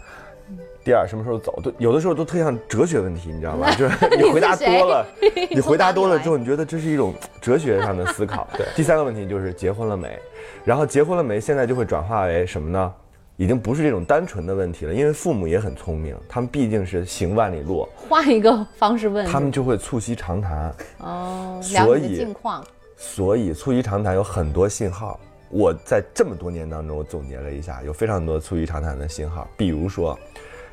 [0.86, 3.68] 第二什么时候走，都有的时候都特像哲学问题，你知道吗？
[3.74, 5.06] 就是 你回答多了，
[5.50, 8.48] 你回答多了之后，你觉得这是一种哲学上的思考。
[8.56, 10.20] 对，第三个问题就是结婚了没，
[10.64, 12.94] 然后结婚了没，现在就会转化为什么呢？
[13.38, 20.72] 已经不是这种单纯的问题了，因为父母也很聪明，他们毕竟是行万里路，换一个方式问，他们就会促膝长谈。
[21.00, 22.64] 哦，所以近况。
[22.96, 25.20] 所以促膝长谈有很多信号。
[25.50, 29.48] 我在这么多年当中，我总结了一下，有非常多促膝长谈的信号。
[29.58, 30.18] 比如说，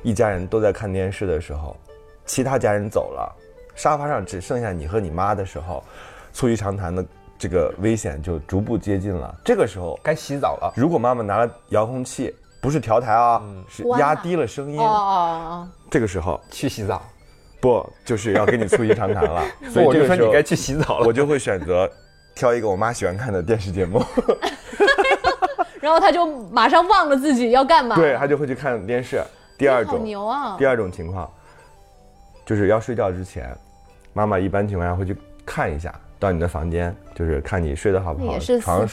[0.03, 1.77] 一家人都在看电视的时候，
[2.27, 3.33] 其他家人走了，
[3.75, 5.83] 沙发上只剩下你和你妈的时候，
[6.33, 7.05] 促膝长谈的
[7.38, 9.35] 这个危险就逐步接近了。
[9.45, 10.73] 这个时候，该洗澡了。
[10.77, 17.03] 如果妈妈拿了遥控器，不是调台啊，是压低了声音哦，哦这个时候去洗澡。
[17.61, 19.41] 不就是要跟你促膝长谈了？
[19.71, 21.07] 所以我这个时候就说你该去洗澡了。
[21.07, 21.88] 我就会选择
[22.35, 24.01] 挑一个我妈喜欢看的电视节目。
[24.01, 24.07] 哦，
[25.81, 27.95] 然后他就马上忘了自己要干嘛。
[27.95, 29.23] 对他就会去看电视。
[29.62, 30.57] 第二种，牛啊！
[30.59, 31.31] 第二种情况，
[32.44, 33.57] 就是要睡觉之前，
[34.12, 38.88] 妈妈一般情况下会去看一下，到你的房间，就是看你睡得好不好，也是床，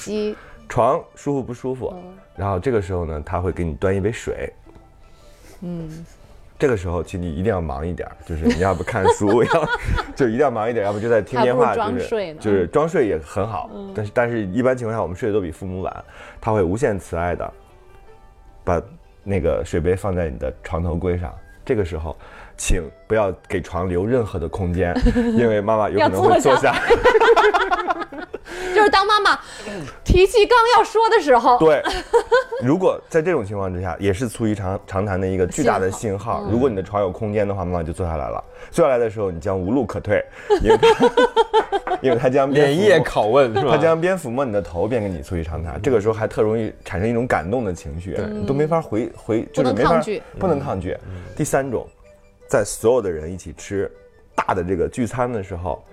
[0.69, 1.91] 床舒服不舒服。
[1.95, 2.03] 嗯
[2.39, 4.49] 然后这个时候呢，他会给你端一杯水。
[5.59, 6.05] 嗯，
[6.57, 9.69] 这个时候，请你一定要忙一点，就是你要不看书， 要
[10.15, 16.05] 就一定要忙一点，要不就在听电话，就是就是装睡也很好，但是但是一般情况下我们睡得都比父母晚，
[16.39, 17.53] 他会无限慈爱的
[18.63, 18.81] 把
[19.23, 21.33] 那个水杯放在你的床头柜上，
[21.65, 22.15] 这个时候。
[22.61, 26.75] 请不要给床留任何的空间， 因为妈妈有可能会坐下。
[28.75, 29.39] 就是当妈妈
[30.03, 31.81] 提气刚要说的时候，对，
[32.63, 36.43] 如果在这种情况之下，也是促膝长长谈的一个巨大的信号。
[36.45, 38.43] 嗯如果你的床有空间的话，妈妈就坐下来了。
[38.71, 40.23] 坐下来的时候，你将无路可退，
[40.61, 43.71] 因为他 因为他将连夜拷问是吧？
[43.71, 45.79] 他将边抚摸你的头，边跟你促膝长谈。
[45.81, 50.97] 这个时候还特容易产生一种感动的情绪，你都没法回回，就是没法抗拒不能抗拒。
[51.35, 51.87] 第三种，
[52.47, 53.91] 在所有的人一起吃
[54.35, 55.83] 大的这个聚餐的时候，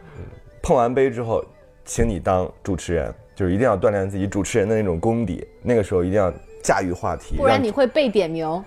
[0.63, 1.45] 碰完杯之后，
[1.87, 5.47] 请你当主持人，就是一定要锻炼自己主持人的那种功底。
[5.63, 6.31] 那个时候一定要
[6.63, 8.63] 驾驭话题，不然你会被点名。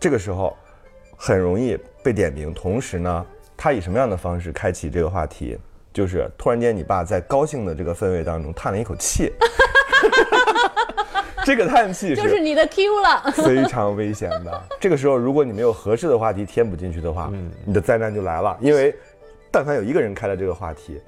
[0.00, 0.56] 这个时候
[1.16, 2.52] 很容易被点名。
[2.52, 5.56] 同时呢，他以什么样的方式开启这个话题？
[5.92, 9.30] 就是突然间，你爸在高兴的这个氛围当中叹了一口气，
[11.44, 14.62] 这个叹气就是你的 Q 了，非常危险的。
[14.80, 17.30] 这个时候，如果你没有合适的话题填补进去的话，
[17.66, 18.56] 你的灾难就来了。
[18.58, 18.96] 因为
[19.50, 20.98] 但凡有一个人开了这个话题，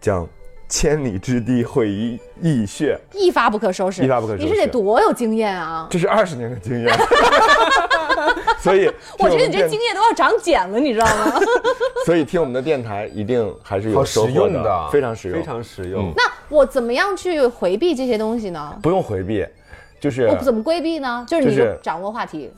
[0.00, 0.24] 将
[0.70, 2.98] 千里之堤毁于蚁穴。
[3.12, 5.86] 一发不可收拾，一发不可收拾你是得多有经验啊！
[5.90, 6.98] 这是二十年的经验，
[8.60, 11.38] 所以我觉得你这经验都要长茧了，你知道吗？
[12.06, 16.12] 所以听我们的电台一定还是有收获实用的，非常实用，非常实用嗯。
[16.16, 18.78] 那我怎么样去回避这些东西呢？
[18.80, 19.44] 不用回避，
[20.00, 21.26] 就是我怎么规避呢？
[21.28, 22.50] 就是你就掌握话题，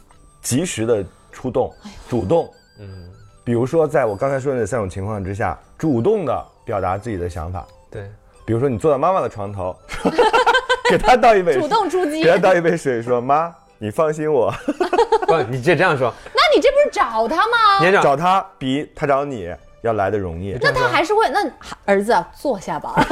[0.42, 1.72] 及时的出动，
[2.08, 2.48] 主动。
[2.78, 3.08] 嗯，
[3.42, 7.66] 比如说在我刚才说的那三种情况之下，主动的表达自己的想法。
[7.92, 8.10] 对，
[8.46, 9.76] 比如说你坐在妈妈的床头，
[10.88, 14.50] 给她倒一杯，主动出击给她倒一杯水，说妈，你放心我，
[15.28, 17.80] 不，你这这样说，那你这不是找他吗？
[17.80, 20.56] 年长找她比她找你要来的容易。
[20.60, 21.46] 那他还是会，那
[21.84, 22.94] 儿子啊坐下吧。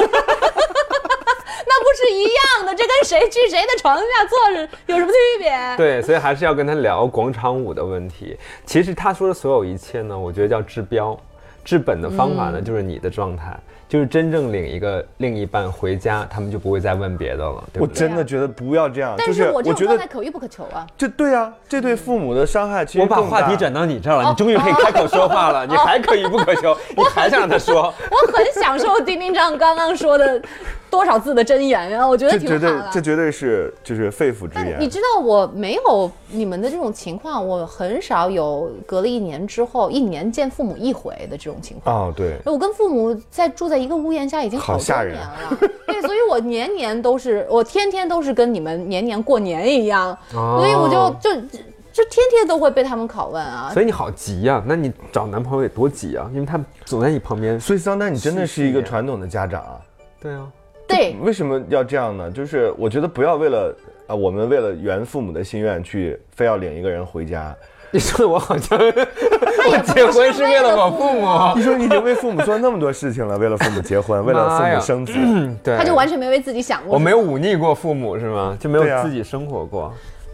[1.67, 5.77] 那不是一样的，这跟谁去谁的床下坐着有什么区别？
[5.77, 8.39] 对，所以还是要跟他聊广场舞的问题。
[8.65, 11.19] 其实他说的所有一切呢，我觉得叫治标。
[11.63, 13.55] 治本的方法呢，嗯就是你的状态，
[13.91, 17.87] 就是真正领一个另一半回家，他们就不会再问别的了，对我？
[17.89, 20.87] 真的觉得不要这样，但就是我这种觉得状态可遇不可求啊。
[20.97, 30.41] 这对啊，这对父母的伤害其实我把话题转到你这儿了，你终于可以开口说话了，你还可以不可求， 你还想让他说，我很享受丁丁张刚刚说的
[30.89, 32.91] 多少字的真言啊，我觉得这绝对挺好的。
[32.93, 34.77] 这绝对是就是肺腑之言。
[34.79, 42.09] 你知道我没有你们的这种情况，我很少有隔了一年之后一年见父母一回的这种情况。
[42.09, 51.41] 哦，对，我跟父母在住在一个屋檐下已经好多好吓人年了，对，所以我年年都是，我天天都是跟你们年年过年一样，哦所以我就就
[51.93, 53.71] 就天天都会被他们拷问啊。
[53.73, 57.59] 所以你好急呀、那你找男朋友得多急啊，因为他总在你旁边。
[57.59, 59.81] 所以桑丹，你真的是一个传统的家长啊，
[60.21, 60.47] 对啊，
[60.87, 62.31] 对，为什么要这样呢？
[62.31, 67.57] 就是我觉得不要为了啊，我们为了圆父母的心愿去非要领一个人回家。
[67.93, 71.27] 你说的我好像我结婚是为了我父母，
[71.59, 75.13] 你说你已经为父母做那么多事情了，为了父母结婚，为了父母生子，
[75.63, 76.95] 对，他就完全没为自己想过。
[76.95, 78.57] 我没有忤逆过父母是吗？
[78.61, 79.93] 就没有自己生活过。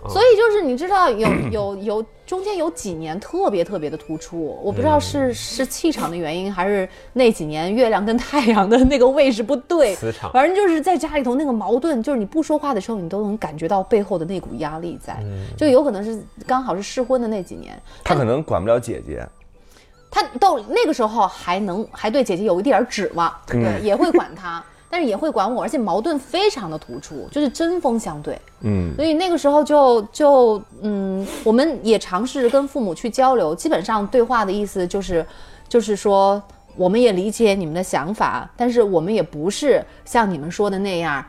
[0.09, 10.31] 所以就是你知道有 有有中间有几年特别特别的突出，我不知道是是气场的原因，还是那几年月亮跟太阳的那个位置不对，磁场。
[10.33, 15.25] 反正就是在家里头那个矛盾，就是你不说话的时候，你都能感觉到背后的那股压力在，
[15.57, 19.27] 就有可能是刚好是适婚的那几年，他可能管不了姐姐。
[20.09, 28.41] 他到那个时候还能还对姐姐有一点儿指望，对，也会管她，但是也会管我，而且矛盾非常的突出，就是针锋相对。
[28.61, 35.25] 嗯，所以那个时候就就嗯，我们也尝试跟父母去交流，基本上对话的意思就是，
[35.69, 36.43] 就是说
[36.77, 41.25] 我们也理解你们的想法，但是我们也不是像你们说的那样。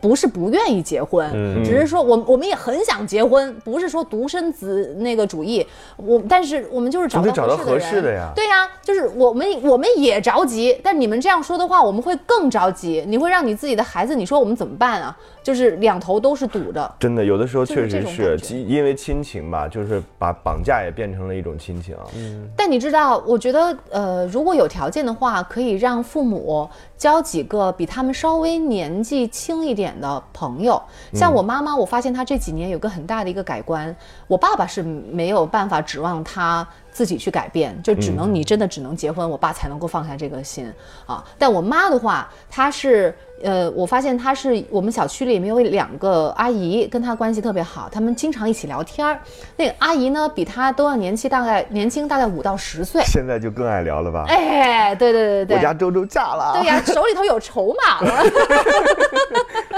[0.00, 1.28] 不是不愿意结婚，
[1.64, 13.04] 只是说我我们也很想结婚，不是说独生子那个主义，我但是我们就是找到找到合合适的呀对呀、就是我们我们也着急，但你们这样说的话，我们会更着急。
[13.06, 15.16] 你会让你自己的孩子，你说我们怎么办啊？
[15.42, 16.94] 就是两头都是堵着。
[17.00, 18.06] 真的，有的时候确实
[18.36, 21.96] 是因为亲情吧，就是把绑架也变成了一种亲情。
[22.14, 30.82] 嗯，但你知道，我觉得，呃，如果有条件的话，可以让父母交几个比他们稍微年纪轻一点的朋友。
[31.14, 33.94] 像我妈妈，我发现她这几年有个很大的一个改观。
[34.26, 36.66] 我爸爸是没有办法指望他
[36.98, 40.68] 自己去改变，就只能你真的只能结婚，我爸才能够放下这个心
[41.06, 41.24] 啊。
[41.38, 43.14] 但我妈的话，她是。
[43.40, 49.20] 呃，我发现她是我们小区里面有两个阿姨，跟她关系特别好，她们经常一起聊天儿。
[49.54, 53.00] 那个阿姨呢，比她都要年轻，大概年轻大概五到十岁。
[53.04, 54.24] 现在就更爱聊了吧？
[54.26, 58.24] 哎，对对对对对，我家周周嫁了，对呀，手里头有筹码了。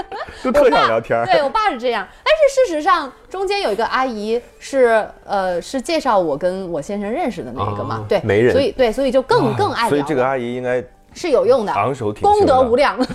[0.43, 1.25] 都特想聊天儿。
[1.25, 9.89] 对我爸是这样，但是事实上中间有一个阿姨是呃是介绍我跟我先生认识的那个嘛，啊对，媒人所以对，所以就更更爱聊。
[9.89, 12.97] 所以这个阿姨应该是有用的，昂首挺功德无量。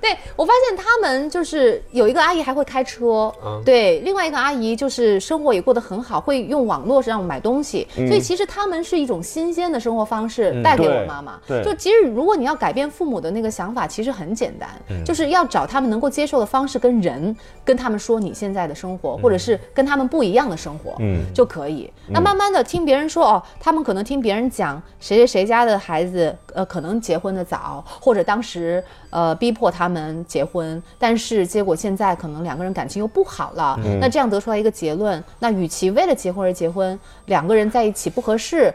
[0.00, 3.62] 对我发现他们就是有一个阿姨还会开车，嗯。
[3.64, 8.06] 对，另外一个阿姨就是生活也过得很好，会用网络上买东西，嗯。
[8.06, 11.40] 所以其实他们是一种新鲜的生活方式带给我对妈妈。
[11.46, 15.04] 对就其实如果你要改变父母的那个想法，其实很简单，嗯。
[15.04, 21.22] 就是要找他们能够接受的方式跟人，跟他们说你现在的生活，或者是跟他们不一样的生活，嗯。
[21.32, 21.90] 就可以。
[22.08, 38.72] 那慢慢的听别人说哦，他们可能听别人讲谁谁谁家的孩子，呃，可能结婚的早，或者当时呃逼迫他们结婚，但是结果现在可能两个人感情又不好了，那这样得出来一个结论，那与其为了结婚而结婚，两个人在一起不合适。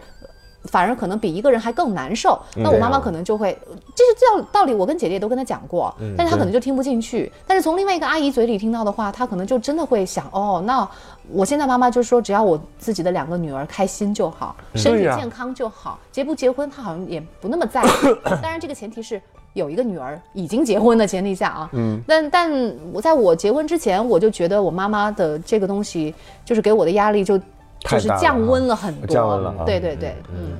[0.65, 2.39] 反而可能比一个人还更难受。
[2.55, 3.57] 那我妈妈可能就会，
[3.95, 7.31] 这是这道道理，我跟姐姐也都跟她讲过，但是她可能就听不进去。
[7.47, 10.87] 但是从另外一个阿姨嘴里听到的话，她可能就真的会想，哦，那
[11.31, 17.87] 我现在妈妈就说，只要我自己的两个女儿开心就好，身体健康就好，结不结婚她好像也不那么在意。
[18.41, 19.21] 当然，这个前提是。
[19.53, 27.37] 有一个女儿已经结婚的前提下啊，嗯，但但我在我结婚之前，我就觉得我妈妈的这个东西，就是给我的压力就
[27.81, 29.65] 就是降温了很多，降温了啊。
[29.65, 30.57] 对对对，嗯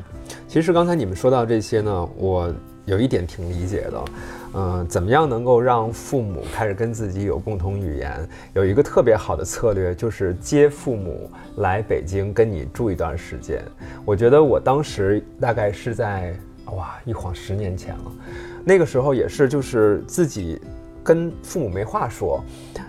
[0.48, 2.54] 其实刚才你们说到这些呢，我
[2.86, 4.04] 有一点挺理解的，
[4.54, 8.28] 嗯、怎么样能够让父母开始跟自己有共同语言？
[8.54, 13.64] 有一个特别好的策略，就是接父母来北京跟你住一段时间。
[14.04, 16.34] 我觉得我当时大概是在
[16.66, 18.12] 哇，一晃十年前了，
[18.66, 20.60] 那个时候也是就是自己
[21.04, 22.44] 跟父母没话说，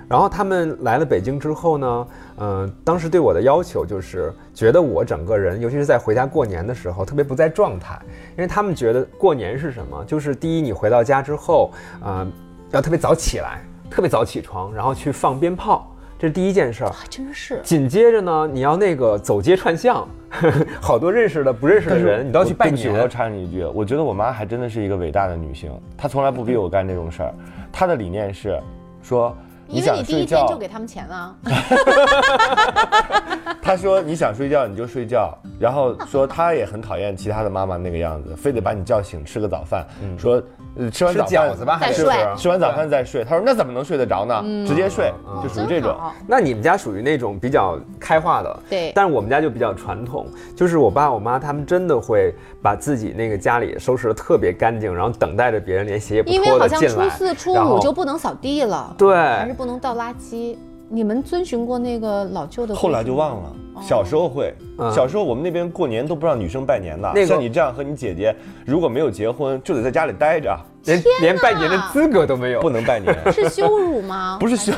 [0.09, 2.07] 然后他们来了北京之后呢，
[2.44, 7.96] 嗯、当时对我的要求就是觉得我整个人，尤其是在回家过年的时候，特别不在状态，
[8.37, 10.05] 因为他们觉得过年是什么？
[10.05, 11.70] 就是第一，你回到家之后，
[12.02, 12.26] 啊、
[12.72, 16.90] 要特别早起来，特别早起床，然后去放鞭炮，这是第一件事儿。
[16.90, 17.61] 还真是。
[17.62, 20.09] 紧接着呢，你要那个走街串巷，
[20.83, 23.07] 好多认识的、不认识的人，你都要去拜对不起我要。
[23.07, 27.33] 插你一句，我觉得我妈还真的是一个伟大的女性，她从来不逼我干这种事儿。
[27.70, 28.59] 她的理念是
[29.00, 29.37] 说，想
[29.72, 30.37] 因为你第睡觉。
[30.37, 31.35] 一天就，给他们钱了，
[33.62, 39.87] 他说你想睡觉你就睡觉，然后说他也很讨厌其他的妈妈那个样子，非得把你叫醒吃个早饭，
[40.18, 40.42] 说
[40.76, 42.04] 呃吃完早饭饺子吧，还是？
[42.04, 42.37] 再睡。
[42.37, 43.24] 吃完早饭再睡。
[43.24, 44.42] 他说那怎么能睡得着呢？
[44.66, 45.96] 直接睡，就属于这种。
[46.26, 48.92] 那你们家属于那种比较开化的，对。
[48.94, 57.11] 但是我们家就比较传统，就是我爸我妈他们真的会把自己那个家里收拾的特别干净，然后等待着别人连鞋也不因为脱好像初的进来。
[57.11, 59.14] 四初五就不能扫地了，对。
[59.14, 60.56] 还是不能倒垃圾。
[60.94, 62.74] 你们遵循过那个老旧的？
[62.74, 67.10] 后来就忘了，小时候会，嗯小时候我们那边过年都不让女生拜年的。
[67.14, 68.36] 那个像你这样和你姐姐，
[68.66, 70.54] 如果没有结婚，就得在家里待着，
[70.84, 73.16] 连连拜年的资格都没有，不能拜年。
[73.32, 74.36] 是羞辱吗？
[74.40, 74.70] 不是羞，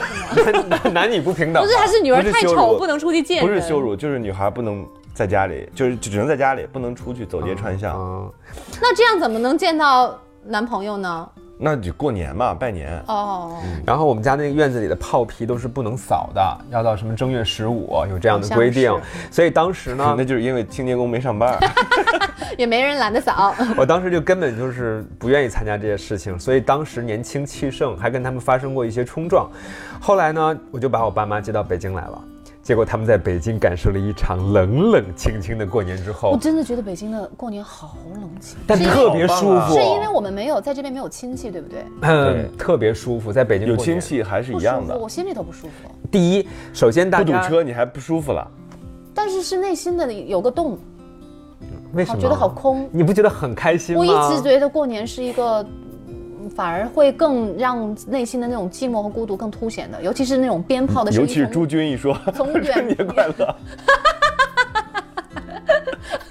[0.95, 1.61] 男女不平等。
[1.61, 3.47] 不是，还是女儿太丑不能出去见人。
[3.49, 7.93] 不是羞辱，就是女孩不能在家里，就是只能在家里，不能出去走街串巷。
[7.99, 8.33] 嗯，
[8.81, 11.29] 那这样怎么能见到男朋友呢？
[11.57, 13.03] 那就过年嘛，拜年。
[13.07, 18.93] 哦，然后我们家那个院子里的炮皮都是不能扫的，要到什么正月十五有这样的规定，
[19.31, 21.59] 所以当时呢 那，就是因为清洁工没上班。
[22.59, 23.55] 也没人懒得扫。
[23.77, 29.51] 我当时就根本就是不愿意参加这些事情，所以当时年轻气盛，还跟他们发生过一些冲撞。
[30.01, 32.25] 后来呢，我就把我爸妈接到北京来了。
[32.65, 41.85] 结果他们在北京感受了一场冷冷清清的过年之后我，真的觉得北京的过年好冷清，但是特别舒服，是因为我们没有在这边没有亲戚，对不对？
[42.01, 44.01] 嗯，特别舒服，在北京有亲。
[44.01, 48.51] 戚还是一样的，我心里头不舒服，第一，首先大家不堵车你还不舒服了。
[49.13, 50.79] 但是是内心的有个洞，
[51.93, 52.89] 为什么觉得好空。
[52.91, 54.01] 你不觉得很开心吗？
[54.01, 55.65] 我一直觉得过年是一个。
[56.45, 63.57] 嗯反而会更让内心的那种寂寞和孤独更凸显的，尤其是那种鞭炮的声音从，尤其是朱军一说从远春节快乐，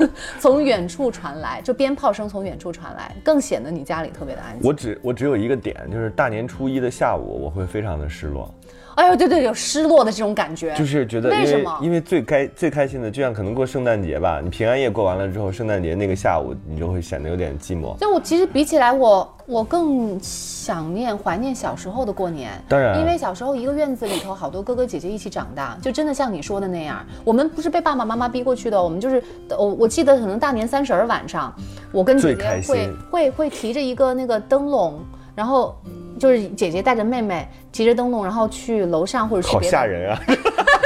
[0.39, 4.67] 从远处传来，就鞭炮声从远处传来，更显得你家里特别的安静。
[4.67, 8.53] 我只我只有一个点，就是大年初一的下午，我会非常的失落，
[8.95, 10.73] 哎呦，对对，有失落的这种感觉。
[10.75, 17.97] 就是觉得为为什么因为最开最开心的，就像可能过圣诞节吧，你平安夜过完了之后，圣诞节那个下午，你就会显得有点寂寞。
[17.97, 22.51] 就我其实比起来我，我更想念、怀念小时候的过年。
[22.69, 31.53] 当然因为小时候一个院子里头好多哥哥姐姐一起长大，就真的像你说的那样，我们不是被爸爸妈妈逼过去的，我们就是我我记得可能大年三十儿晚上，
[31.91, 32.75] 我跟姐姐最开心
[33.09, 34.99] 会会会提着一个那个灯笼，
[35.35, 35.75] 然后
[36.19, 40.19] 就是姐姐带着妹妹提着灯笼，然后去楼上或者去好别的吓人啊！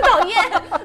[0.09, 0.37] 讨厌，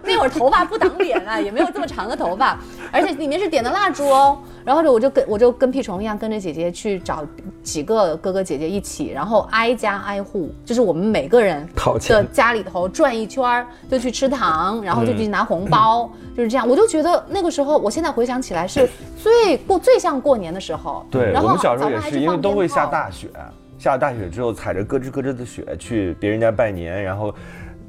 [0.03, 2.59] 那会儿头发不挡脸啊，也没有这么长的头发，
[2.91, 4.39] 而且里面是点的蜡烛哦。
[4.65, 7.25] 然后我就跟我就跟屁虫一样，跟着姐姐去找
[7.63, 11.67] 几个哥哥姐姐一起，然后挨家挨户，就是我们每个人
[12.09, 16.69] 的家里头转一圈儿，就去吃糖，然后就去拿红包，就是这样。
[16.69, 21.07] 我就觉得那个时候，我现在回想起来是最过最像过年的时候。
[21.11, 23.29] 对然后我们小时候也是，因为都会下大雪，
[23.83, 27.35] 下大雪之后踩着咯吱咯吱的雪去别人家拜年，然后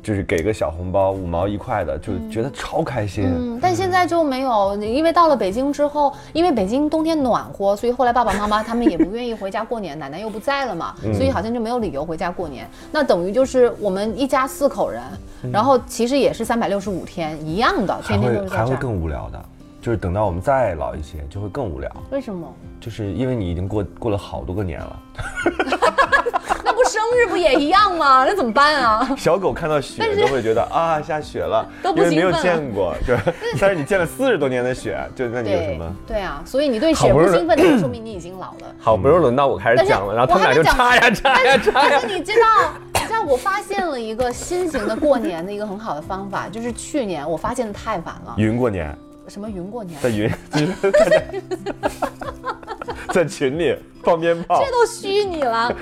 [0.02, 3.26] 就是给个小红包，五毛一块的，就觉得超开心。
[3.26, 12.68] 嗯，但现在就没有，因为到了北京之后，因为北京冬天暖和，所以后来爸爸妈妈他们也不愿意回家过年，奶奶又不在了嘛，嗯所以好像就没有理由回家过年。
[12.92, 15.00] 那等于就是我们一家四口人，
[15.44, 18.78] 嗯然后其实也是三百六十五天一样的，还天天会还会都是在这儿。
[18.78, 19.46] 更无聊的，
[19.84, 22.48] 就是等到我们再老一些，就会更无聊，为什么？
[22.80, 25.00] 就是因为你已经过过了好多个年了。
[26.64, 28.24] 那不生日不也一样吗？
[28.26, 29.10] 那怎么办啊？
[29.20, 33.18] 小狗看到雪都会觉得啊下雪了， 都不因为没有见过，对。
[33.60, 35.94] 但是你见了四十多年的雪，就那你有什么？
[36.08, 38.74] 对啊，所以你对雪不兴奋，那就说明你已经老了。
[38.80, 42.00] 好不容易轮到我开始讲了，然后他们俩就插呀插呀插呀但。
[42.00, 48.34] 是你知道，你知道我发现了一个新型的过年的一个很好的方法，就是去年我发现的太晚了。
[48.38, 48.98] 云过年，
[49.28, 50.00] 什么云过年？
[50.02, 50.32] 在云，
[53.14, 55.74] 在群里放鞭炮这，都虚拟了。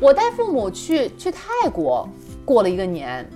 [0.00, 2.08] 我带父母去去泰国
[2.44, 3.26] 过了一个年，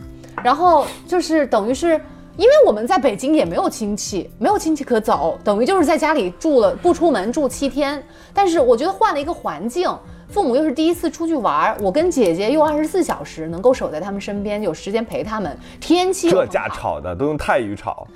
[0.44, 2.00] 然后就是等于是。
[2.38, 8.00] 因为我们在北京也没有亲戚，没有亲戚可走，等于就是在家里住了，不出门住七天。
[8.32, 9.92] 但是我觉得换了一个环境，
[10.30, 18.06] 父母又是第一次出去玩儿，我跟姐姐又二十四小时能够守在他们身边，有时间陪他们，天气这架吵的都用泰语吵，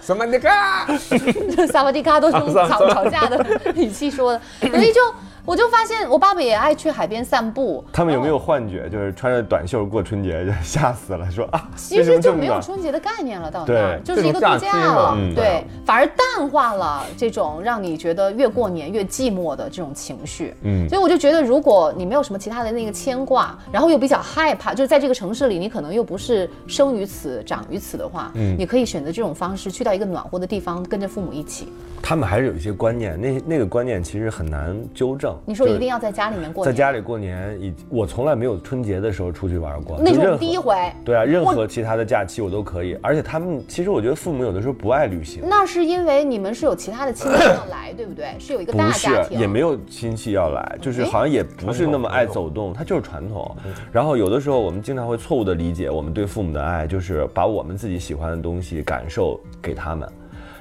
[0.00, 0.86] 萨瓦迪卡？
[1.70, 3.44] 萨瓦迪卡都是用吵 吵架的
[3.74, 4.40] 语气说的，
[4.70, 5.00] 所以就
[5.50, 8.88] 我就发现我爸爸也爱去海边散步，他们有没有幻觉？
[8.88, 12.60] 就是穿着短袖过春节，就 吓死了，说啊，其实就没有？
[12.60, 20.54] 春节的概念了，到那儿就是一个度假了，嗯对，反而淡化了这种让你觉得越过年越寂寞的这种情绪。
[20.62, 31.66] 嗯所以我就觉得，如果你没有什么其他的那个牵挂，然后又比较害怕，就是在这个城市里，你可能又不是生于此、长于此的话，嗯你可以选择这种方式，去到一个暖和的地方，跟着父母一起。
[32.02, 35.36] 他们还是有一些观念，那那个观念其实很难纠正。
[35.44, 40.74] 你说一定要在家里面过年，在家里过年，以我从来没有春节的时候出去玩过，那是第一回。
[41.04, 48.34] 对啊，任何其他的假期我都可以，而且他们其实我觉得父母有的时候不爱旅行，那是因为你们是有其他的亲戚要来， 对不对？
[48.38, 53.56] 是有一个大不是家庭，也没有亲戚要来，就是好像也不是那么爱走动，它就是传统。
[53.90, 60.08] 然后有的时候我们经常会错误的理解我们对父母的爱，就是把我们自己喜欢的东西感受给他们。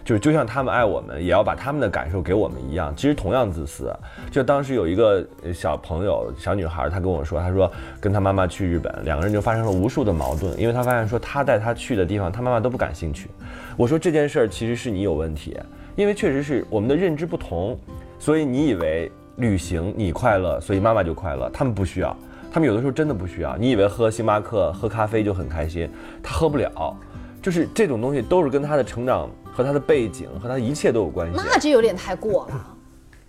[0.10, 3.96] 就是就像他们爱我们，也要把他们的感受给我们一样，其实同样自私。
[4.32, 13.30] 就当时有一个小朋友，小女孩，她跟我说，她说跟她妈妈去日本，两个人就发生了无数的矛盾，因为她发现说她带她去的地方，她妈妈都不感兴趣。
[13.78, 15.56] 我说这件事儿其实是你有问题，
[15.96, 17.78] 因为确实是我们的认知不同，
[18.18, 22.18] 所以你以为旅行你快乐，所以妈妈就快乐，他们不需要。
[22.52, 23.56] 他们有的时候真的不需要。
[23.58, 25.88] 你以为喝星巴克、喝咖啡就很开心，
[26.24, 26.98] 他喝不了。
[27.42, 29.30] 就是这种东西都是跟他的成长
[29.60, 31.34] 和他的背景和他一切都有关系。
[31.36, 32.78] 那这有点太过了。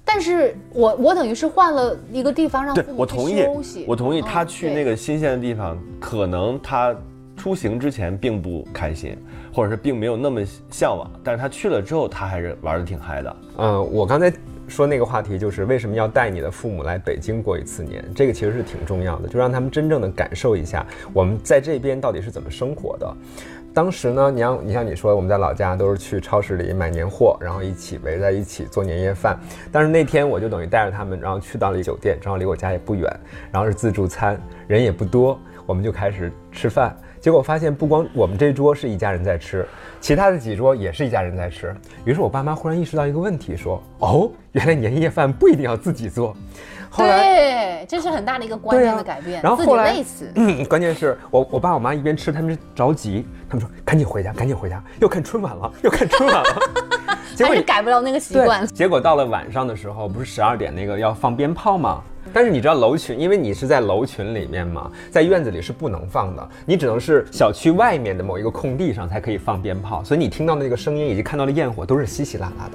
[0.04, 6.94] 但是我我等于是换了一个地方让父母去我同意休息，我同意嗯他去那个新鲜的地方，可能他
[7.36, 9.18] 出行之前并不开心，
[9.52, 13.36] 或者是并没有那么向往，但是他去了之后，他还是玩的挺嗨的。
[13.56, 14.32] 嗯，我刚才
[14.68, 23.16] 说那个话题就是为什么要带你的父母来北京过一次年，这个其实是挺重要的，就让他们真正的感受一下我们在这边到底是怎么生活的。
[23.72, 29.38] 当时呢，你像你像你说，我们在老家都是去超市里买年货，然后一起围在一起做年夜饭。
[29.70, 33.08] 但是那天我就等于带着他们，然后去到了酒店，正好离我家也不远，
[33.52, 36.96] 然后是自助餐，人也不多，我们就开始吃饭。
[37.20, 39.66] 结果发现，不光我们这桌是一家人在吃，
[40.00, 41.74] 其他的几桌也是一家人在吃。
[42.04, 46.34] 于是我爸妈忽然意识到一个问题，说：“哦，原来年夜饭不一定要自己做。”
[46.90, 47.22] 后来。
[47.22, 49.40] 对，这是很大的一个关对啊键的改变。
[49.42, 49.94] 然后后来
[50.34, 56.60] 嗯，关键是我我爸我妈一边吃，他们着急，他们说赶紧回家，赶紧回家，又看春晚了，又看春晚了。
[57.34, 58.66] 结还果是改不了那个习惯。
[58.66, 62.02] 结果到了晚上的时候，不是十二点那个要放鞭炮吗？
[62.34, 72.72] 但是你知道楼群，因为你是在楼群里面嘛，在院子里是不能放的，你只能是小区外面的某一个空地上才可以放鞭炮，所以你听到的那个声音以及看到的焰火都是稀稀拉拉的。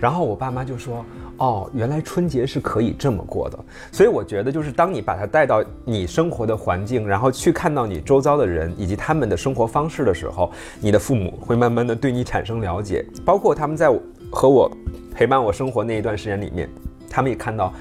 [0.00, 1.04] 然后我爸妈就说
[1.40, 3.58] ：“哦，原来春节是可以这么过的。”
[3.90, 13.90] 所以我觉得，就是当你把它带到你生活的环境，然后去看到你周遭的人以及他们的生活方式的时候，你的父母会慢慢的对你产生了解，包括他们在
[14.30, 14.70] 和我
[15.14, 16.68] 陪伴我生活那一段时间里面，
[17.08, 17.72] 他们也看到。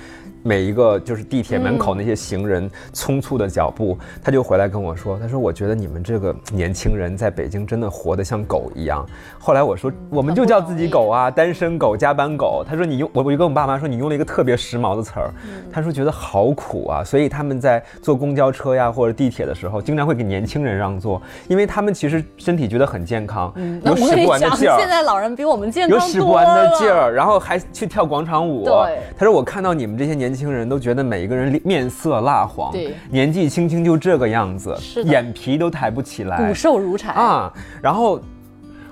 [0.44, 9.06] 每一个就是地铁门口那些行人匆促的脚步，他就回来跟我说：“他说我觉得你们这个年轻人在北京真的活得像狗一样。”
[9.38, 15.34] 后来我说：“我们就叫自己狗啊，单身狗、加班狗。”他说：“你用我我就跟我爸妈说你用了一个特别时髦的词儿。”
[15.72, 24.78] 他说觉得好苦啊，所以他们在坐公交车呀或者地铁的时候，经常会给年轻人让座，因为他们其实身体觉得很健康，有使不完的，劲儿。
[24.80, 26.00] 现在老人比我们健康。
[26.00, 28.64] 有使不完的劲儿，然后还去跳广场舞。
[28.66, 37.54] 对他说我看到你们这些年轻人都觉得每一个人面色蜡黄，对年纪轻轻就这个样子，是眼皮都抬不起来骨瘦如柴，啊。
[37.82, 38.20] 然后，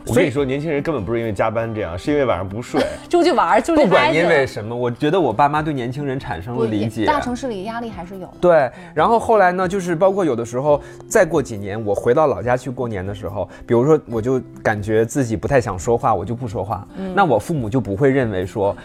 [0.05, 2.81] 我跟你说，年轻人根本不是因为加班这样，是因为晚上不睡。
[3.09, 7.05] 出去玩儿就是不管因为什么，我觉得我爸妈对年轻人产生了理解。
[7.05, 8.33] 大城市里压力还是有的。
[8.39, 18.75] 对，然后后来呢，就是包括有的时候，再过几年，我回到老家去过年的时候，比如说我就感觉自己不太想说话，我就不说话，那我父母就不会认为说。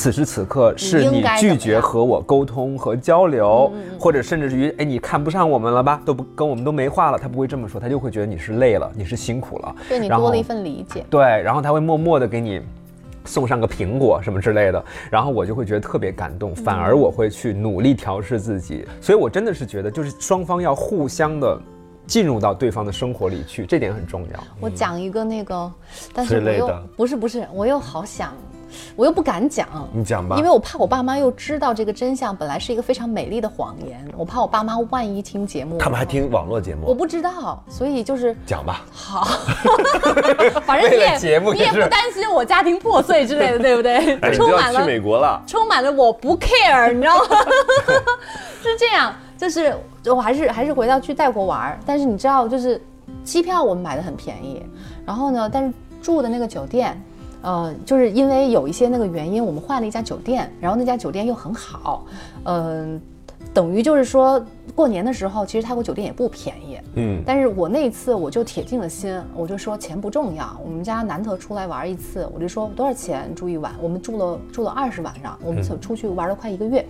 [0.00, 6.00] 此时此刻是你拒绝和我沟通和交流，或者甚至于，哎，你看不上我们了吧？
[6.06, 11.04] 都不跟我们都没话了，他不会这么说，他就会觉得你是累了，你是辛苦了，对你多了一份理解。
[11.10, 12.62] 对，然后他会默默的给你
[13.26, 21.60] 送上个苹果什么之类的，然后我就会觉得特别感动，反而我会去努力调试自己，所以我真的是觉得，就是双方要互相的
[22.06, 24.40] 进入到对方的生活里去，这点很重要。
[24.60, 25.70] 我讲一个那个，
[26.14, 28.32] 但是我又不是不是，我又好想，
[28.96, 29.66] 我又不敢讲。
[29.92, 38.84] 你讲吧因为我怕我爸妈又知道这个真相，本来是一个非常美丽的谎言，我怕我爸妈万一听节目，他们还听网络节目，我不知道，所以就是讲吧。
[38.92, 39.26] 好，
[40.66, 40.96] 反正你
[41.52, 44.16] 你也不担心我家庭破碎之类的，对不对？
[44.20, 45.42] 哎，充满了去美国了。
[45.46, 47.36] 充满了我不 care，你知道吗？
[48.62, 49.74] 是这样，就是
[50.06, 52.80] 我还是还是回到去泰国玩儿，但是你知道，就是
[53.24, 54.64] 机票我们买的很便宜，
[55.06, 57.00] 然后呢，但是住的那个酒店。
[57.42, 62.04] 呃，就是因为有一些那个原因，我们换了一家酒店，然后那家酒店又很好，
[62.44, 63.00] 嗯、
[63.54, 70.58] 等于就是说过年的时候，其实泰国酒店也不便宜，嗯，但是我那一次我就铁定了心，我就说钱不重要。
[70.64, 73.72] 我们家难得出来玩一次，我就说多少钱住一晚？
[73.80, 76.86] 我们住了住了二十晚上，我们出出去玩了快一个月，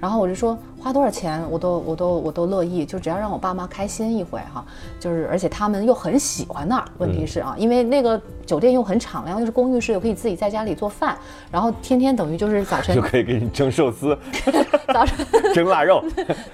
[0.00, 4.64] 然后我就说花多少钱我都我都我都乐意，就只要让我爸妈开心一回哈。
[4.98, 11.16] 就是而且他们又很喜欢那儿，问题是啊，因为那个酒店又很敞亮，又是公寓式，又可以自己在家里做饭，
[11.50, 14.16] 然后天天等于就是早晨 就可以给你蒸寿司、
[14.92, 15.26] 早晨。
[15.54, 16.04] 蒸腊肉。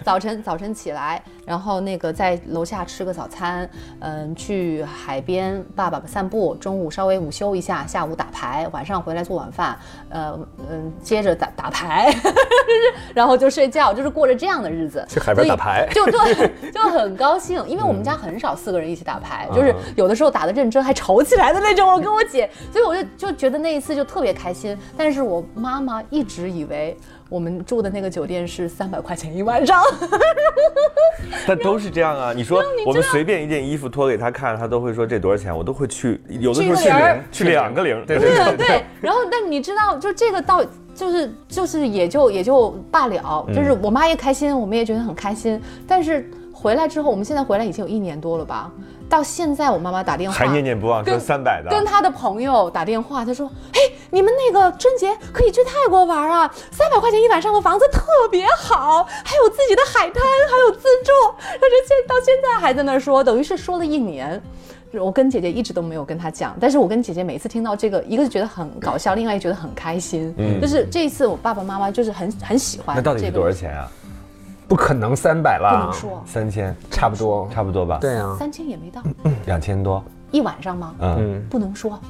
[0.05, 3.68] 早晨早晨起来，然后那个在楼下吃个早餐，
[4.01, 9.77] 嗯，去海边爸爸散步，中午稍微午休一下，下午打牌，晚上回来做晚饭，
[10.09, 10.39] 呃
[10.70, 12.14] 嗯，接着打打牌，
[13.14, 21.93] 然后就睡觉，就是过着这样的日子，去海边打牌就对， 就很高兴，因为我们家很少四个人一起打牌，就是有的时候打的认真还吵起来的那种。
[21.93, 24.79] 我跟我姐，所以我就就觉得那一次就特别开心。
[24.97, 26.97] 但是我妈妈一直以为
[27.29, 29.83] 我们住的那个酒店是三百块钱一晚上，
[31.47, 32.33] 但都是这样啊！
[32.35, 38.85] 你说我们随便一件衣服脱给他看，他都会说这多少钱，我都会去，有的时候去零去两个零，对对对对。
[39.01, 40.65] 然后，但你知道，就这个到
[40.95, 45.61] 就是就是也就也就罢了，就是我妈也开心，我们也觉得很开心。
[45.87, 48.71] 但是回来之后，我们现在回来已经有一年多了吧？
[49.07, 53.81] 到现在我妈妈打电话还念念不忘说跟三百的，跟他的朋友打电话，他说：“嘿，
[54.11, 64.43] 你们那个春节可以去泰国玩啊，三百块钱一晚上的房子特别好，还有自己的海滩，还有自助。”他说现到现在还在那说，等于是说了一年。
[65.01, 70.35] 我跟姐姐一直都没有跟她讲，但是我跟姐姐每次听到这个，一个是觉得很搞笑，另外一个觉得很开心。
[70.37, 72.97] 嗯，就是这一次我爸爸妈妈就是很很喜欢。
[72.97, 73.53] 那到底是多少？
[73.53, 73.89] 钱啊？
[74.67, 77.49] 不可能三百不能，说，三千，差不多。
[77.53, 79.03] 差不多吧？，对啊，三千也没到，
[79.45, 80.03] 两千多。
[80.31, 80.95] 一晚上吗？
[81.01, 82.01] 嗯，不能说，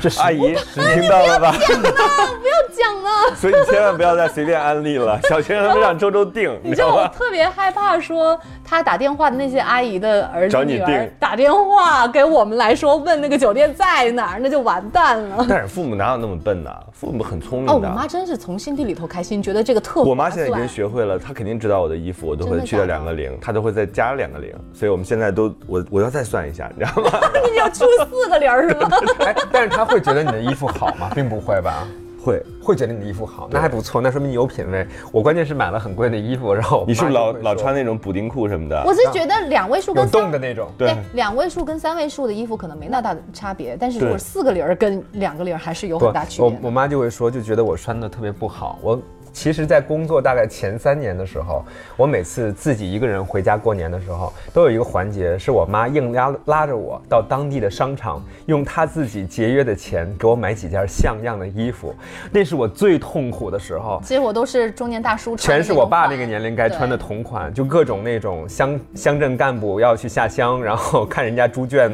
[0.00, 1.52] 这是阿姨，你听到了吧？
[1.58, 3.36] 不要讲呢。
[3.36, 7.08] 所以你千万不要再随便安利了， 小钱他们让周周定，你你知道我？
[7.08, 15.44] 特别害怕说他打电话的那些阿姨的儿子找你女儿打电话给我们来说问那个酒店在哪儿，那就完蛋了。
[15.48, 16.70] 但是父母哪有那么笨呢？
[16.92, 17.88] 父母很聪哦，明的。
[17.88, 27.10] 我妈真是从心底里头开心，觉得这个特我妈现在已经学会了，她肯定知道我的衣服，我都会去掉两个零，她都会再加两个零，所以我们现在都我我要再算一下，你知道吗？
[27.50, 28.88] 你要出四个零是吗？
[29.26, 31.10] 哎，但是她会觉得你的衣服好吗？
[31.14, 31.86] 并不会吧？
[32.22, 34.86] 会，会觉得你的衣服好，那还不错，那说明你有品位。
[35.10, 38.82] 我关键是买了很贵的衣服，然后你是不是老老穿那种补丁裤什么的？
[38.86, 40.70] 我是觉得两位数跟三洞的那种？
[40.76, 46.56] 对两位数跟三位数的衣服可能没那大的差别，但是如果四个零儿跟两个零儿还是有很大，区别的。
[46.56, 48.78] 我我妈就会说，就觉得我穿的特别不好。
[48.82, 49.00] 我
[49.32, 51.64] 其实，在工作大概前三年的时候，
[51.96, 61.94] 我每次自己一个人回家过年的时候，都有一个环节，是我妈硬拉拉着我到当地的商场，用她自己节约的钱给我买几件像样的衣服。
[62.32, 64.00] 那是我最痛苦的时候。
[64.04, 71.90] 其实我都是中年大叔穿全是我爸那个年龄该穿的同款，就各种那种乡乡镇干部要去下乡，然后看人家猪圈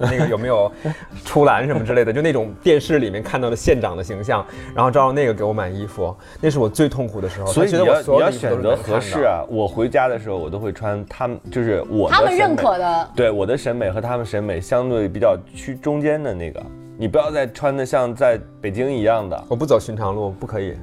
[0.00, 0.70] 那个有没有
[1.24, 7.46] 出栏什么之类的，就那种电视里面看到的县长的形象，然后照着那个给我买衣服，那是我最痛苦的时候。
[7.48, 9.24] 所以你要你要选择合适。
[9.24, 9.44] 啊！
[9.48, 16.62] 我回家的时候，我都会穿他们就是我的他们审美认可的对我的审美和他们审美相对比较趋中间的那个。
[16.96, 20.76] 你不要再穿的像在北京一样的，我不走寻常路，不可以。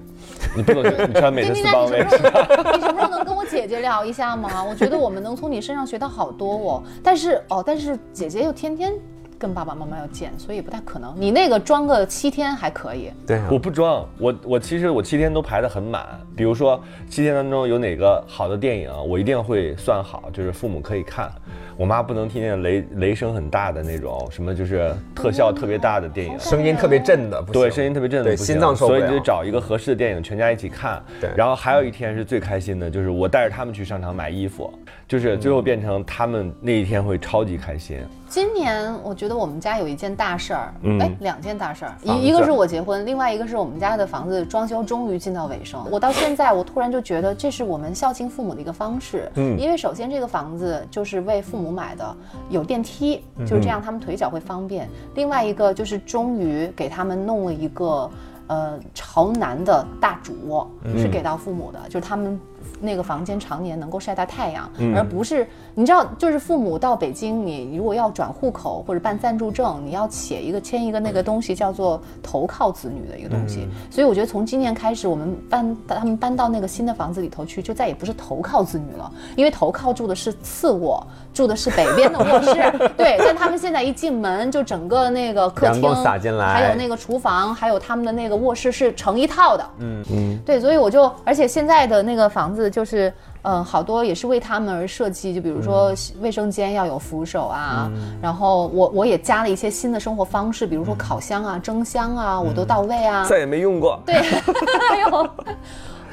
[0.55, 4.63] 你不能你穿美特斯邦威你什么时候你什么时候能跟我姐姐聊一下吗？
[4.63, 6.83] 我觉得我们能从你身上学到好多哦。
[7.03, 8.93] 但是哦，但是姐姐又天天
[9.39, 11.13] 跟爸爸妈妈要见，所以不太可能。
[11.17, 16.05] 你那个装个七天还可以，对啊我不装，我我其实我七天都排得很满。
[16.35, 21.31] 比如说七天当中有哪个好的电影，我一定会算好，就是父母可以看。
[21.77, 26.39] 我妈不能听见雷雷声很大的那种，什么就是特效特别大的电影。
[26.39, 28.99] 声音特别震的，对，声音特别震的对不行心脏受不了。
[28.99, 30.99] 所以你就找一个合适的电影，全家一起看。
[31.21, 34.73] 对然后还有一天是最开心的，就是我带着他们去商场买衣服，
[35.07, 37.99] 就是最后变成他们那一天会超级开心。
[38.29, 45.83] 今年我觉得我们家有一件大事儿，嗯哎，两件大事儿，一一个是我结婚，另外一个是我们家的房子装修终于进到尾声。
[45.89, 52.15] 我到现在，我突然就觉得这是我们孝敬父母的一个方式，嗯因为首先这个房子就是为父母买的，
[52.49, 54.89] 有电梯，就是这样他们腿脚会方便。
[55.15, 58.09] 另外一个就是终于给他们弄了一个。
[58.49, 62.39] 呃，朝南的大主卧是给到父母的，就是他们
[62.79, 65.45] 那个房间常年能够晒到太阳，而不是
[65.79, 73.67] 你知道，就是父母到北京，你如果要转户口或者办暂住证，你要写一个签一个那个东西叫做投靠子女的一个东西。
[73.91, 82.53] 所以我觉得从今年开始，我们搬他们搬到那个新的房子里头去，就再也不是投靠子女了，因为投靠住的是次卧，住的是北边的卧室。
[82.97, 89.63] 对，但他们现在一进门，就整个那个客厅阳光洒进来还有那个厨房，还有他们的那个卧室是成一套的。
[89.77, 93.13] 嗯嗯，对，所以我就，而且现在的那个房子就是，
[93.43, 103.23] 嗯、好多也是为他们而设计，就比如说卫生间要有扶手啊，然后我我也加了一些新的生活方式，比如说烤箱啊、蒸箱啊，我都到位啊。
[103.25, 103.99] 再也没用过。
[104.05, 104.15] 对，
[104.89, 105.29] 还有。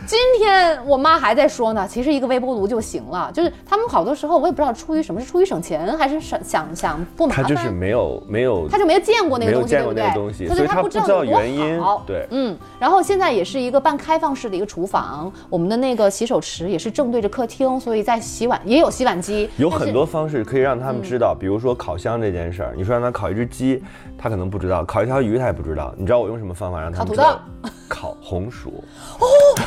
[0.07, 3.31] 今天我妈还在说呢，其实一个微波炉就行了。
[3.33, 7.43] 就是他们好多时候，我也不知道出于什么，是出于省钱，还是想想想不麻他。
[7.43, 9.95] 就是没有没有他就没有见过那个东西，没有见过？
[9.95, 11.81] 那个东西，所以所以他不知道原因。
[12.07, 23.83] 对，嗯，然后现在也是一个半开放式的一个厨房，我们的那个洗手池也是正对着客厅，所以在洗碗也有洗碗机，有很多方式可以让他们知道，比如说烤箱这件事儿，你说让他烤一只鸡，
[24.19, 25.95] 他可能不知道；烤一条鱼他也不知道。
[25.97, 27.41] 你知道我用什么方法让他们知道？
[27.89, 28.85] 烤红薯。
[29.19, 29.65] 对哦，哦，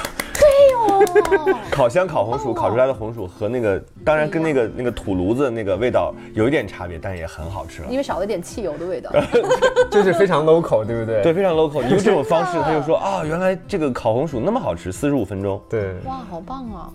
[1.71, 7.87] 烤箱烤红薯烤出来的红薯和那个，当然跟那个那个土炉子那个味道有一点差别，但也很好吃了。
[7.89, 9.11] 因为少了点汽油的味道。
[9.91, 11.21] 就是非常 local，对不对？
[11.23, 11.81] 对，非常 local。
[11.85, 16.89] 你用这种方式，他就说啊，原来这个烤红薯那么好吃，四十五分钟，对哇，好棒啊！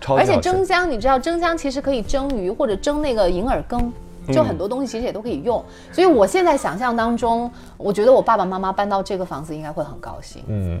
[0.00, 0.64] 超级好吃而且蒸。
[0.64, 3.92] 箱，你知道蒸箱其实可以蒸鱼或者蒸那个银耳羹。
[4.30, 10.42] 就很多东西其实也都可以用，所以我现在想象当中，我觉得我爸爸妈妈搬到这个房子应该会很高兴。
[10.48, 10.78] 嗯，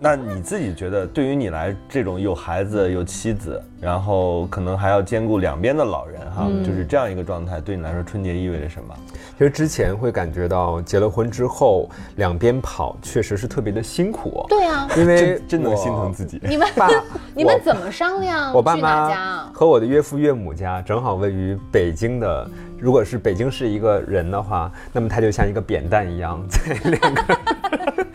[0.00, 8.94] 那你自己觉得，对于你来这种有孩子有妻子，然后可能还要兼顾两边的老人哈，就是这样一个状态，对你来说春节意味着什么？
[9.36, 16.40] 其实之前会感觉到结了婚之后两边跑确实是特别的辛苦，对啊，因为真真能心疼自己。
[16.44, 16.88] 你们爸
[17.34, 19.50] 你们怎么商量我爸妈啊？
[19.52, 27.38] 和我的岳父岳母家正好位于北京的，如果是北京市一个人的话，那么他就像一个扁担一样，在两个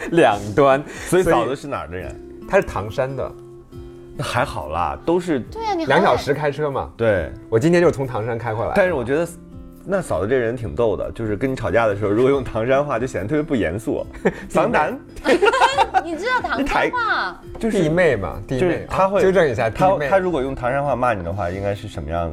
[0.12, 0.84] 两端。
[1.08, 2.16] 所以嫂子是哪儿的人？
[2.48, 3.32] 她是唐山的，
[4.18, 6.90] 那还好啦，都是对啊，你两小时开车嘛。
[6.98, 7.32] 对。
[7.50, 8.72] 我今天就是从唐山开回来。
[8.76, 9.28] 但是我觉得，
[9.86, 14.06] 那嫂子这人挺逗的，就是跟你吵架的时候，如果用唐山话，就显得特别不严肃。
[14.50, 14.98] 桑丹
[16.04, 17.42] 你知道唐山话？
[17.60, 19.98] 就是弟妹嘛，弟就妹是他会啊纠正一下，弟他。
[20.10, 22.32] 他如果用唐山话骂你的话，应该是什么样？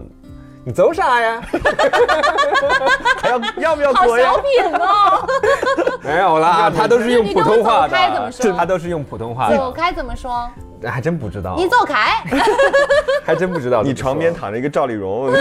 [0.71, 1.43] 你走啥呀？
[3.21, 4.37] 还要要不要好过呀小？
[4.39, 5.29] 品哦！
[6.01, 10.49] 没有啦，他都是用普通话的，说他都是用普通话走的，开怎么说？
[10.85, 11.57] 还真不知道。
[11.57, 12.23] 你走开！
[13.27, 13.83] 还真不知道。
[13.83, 14.33] 你床边。
[14.33, 15.33] 躺着一个赵丽蓉，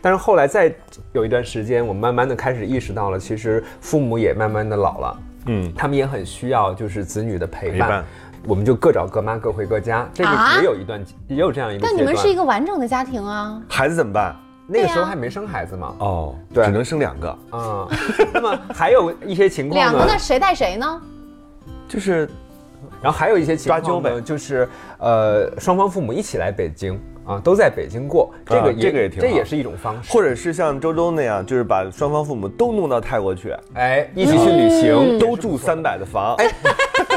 [0.00, 0.72] 但是后来再
[1.10, 7.72] 有一段时间，我慢慢的开始意识到了，其实父母也慢慢的老了，嗯，他们也很需要就是子女的陪伴。
[7.72, 8.04] 陪伴
[8.48, 10.08] 我们就各找各妈，各回各家。
[10.14, 10.56] 这个啊？
[10.56, 11.92] 也有一段，也有这样一段。
[11.92, 13.60] 但你们是一个完整的家庭啊。
[13.68, 14.34] 孩子怎么办？
[14.66, 15.94] 那个时候还没生孩子嘛？
[15.98, 16.64] 哦，对。
[16.64, 17.86] 只能生两个，啊、
[18.32, 19.90] 那么还有一些情况呢？
[19.90, 21.00] 两个，那谁带谁呢？
[21.86, 22.28] 就是
[23.02, 24.10] 然后还有一些情况抓阄呗。
[24.10, 24.68] 呢，就是
[24.98, 29.26] 呃双方父母一起来北京啊，都在北京过，这个啊也、这个也挺好。
[29.26, 36.50] 这也是一种方式，或者是像周周那样，就是把双方父母都弄到泰国去，哎一起去旅行，都住三百的房，哎，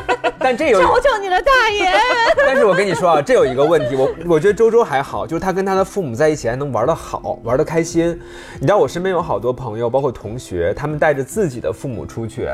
[0.44, 1.92] 但这有求求你了，大爷！
[2.46, 8.20] 但是我跟你说啊，这有一个问题，我我觉得周周还好，就是他跟他的父母在一起还能玩得好，玩得开心。
[8.56, 12.50] 你知道我身边有好多朋友，包括同学，他们带着自己的父母出去，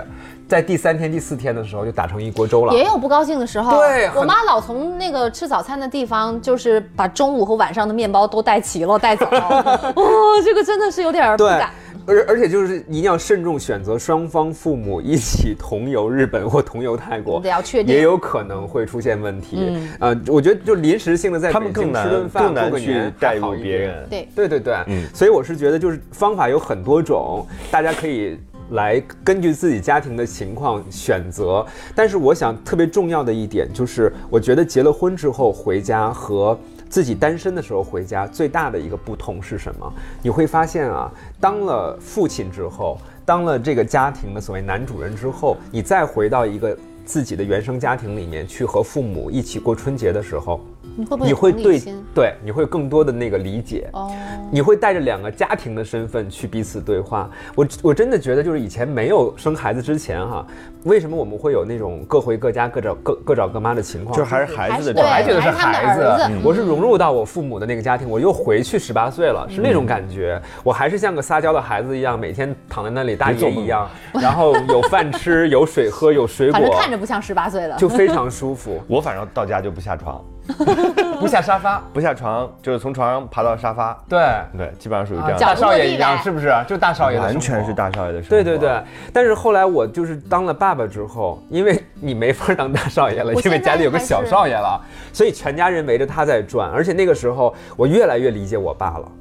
[0.49, 2.73] 在第三天、第四天的时候就打成一锅粥了。
[2.73, 3.77] 也有不高兴的时候。
[3.77, 9.25] 对我妈老从那个吃早餐的地方，就是把中午和晚上的面包都带齐了带走。
[9.31, 11.69] 哦，这个真的是有点儿不对敢。，
[12.07, 19.57] 而而且就是一定要慎重选择双方父母一起同游日本或同游泰国，得要确定也有可能会出现问题。
[19.59, 24.07] 嗯，呃，我觉得就临时性的在他们北京更难吃顿饭更难去带入别人。
[24.09, 28.39] 对，对对对，嗯所以我是觉得就是方法有很多种，大家可以
[28.71, 31.65] 来根据自己家庭的情况选择。
[31.93, 36.57] 但是我想特别重要的一点就是，我觉得结了婚之后回家和
[36.89, 39.93] 自己单身的时候回家最大的一个不同是什么？
[40.21, 50.59] 你会发现啊，当了父亲之后，当了这个家庭的所谓男主人之后，你再回到一个自己的原生家庭里面去和父母一起过春节的时候，
[50.97, 51.81] 你会不会你会对？
[52.13, 53.87] 对你会更多的那个理解。
[53.93, 54.11] 哦，
[54.51, 57.29] 你会带着两个家庭的身份去彼此对话。
[57.55, 60.45] 我我真的觉得，就是以前没有生孩子之前哈，
[60.83, 64.17] 为什么我们会有那种各回各家、各找各各找各妈的情况？
[64.17, 70.41] 就还是孩子的状态我还觉得是孩子儿子，嗯我是融入到我父母的那个家庭，我又回去十八岁了，是那种感觉。
[70.63, 77.77] 我还是像个撒娇的孩子一样，每天躺在那里大爷一样，然后有饭吃，有水喝，有水 反正果，看着不像十八岁了。
[77.77, 80.23] 就非常舒服， 我反正到家就不下床，
[81.19, 81.81] 不下沙发。
[81.93, 84.19] 不下床就是从床上爬到沙发，对，
[84.57, 85.39] 对，基本上属于这样。
[85.39, 86.53] 大少爷一样，是不是？
[86.67, 88.29] 就大少爷完全是大少爷的生活。
[88.29, 88.81] 对对对，
[89.11, 94.79] 但是后来我就是当了爸爸之后，因为你没法当大少爷了，因为家里有个小少爷了，
[95.11, 96.69] 所以全家人围着他在转。
[96.71, 99.11] 而且那个时候，我越来越理解我爸了。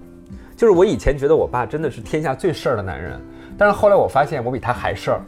[0.56, 3.20] 就是我以前觉得我爸真的是天下最事儿的男人，
[3.58, 5.20] 但是后来我发现我比他还事儿，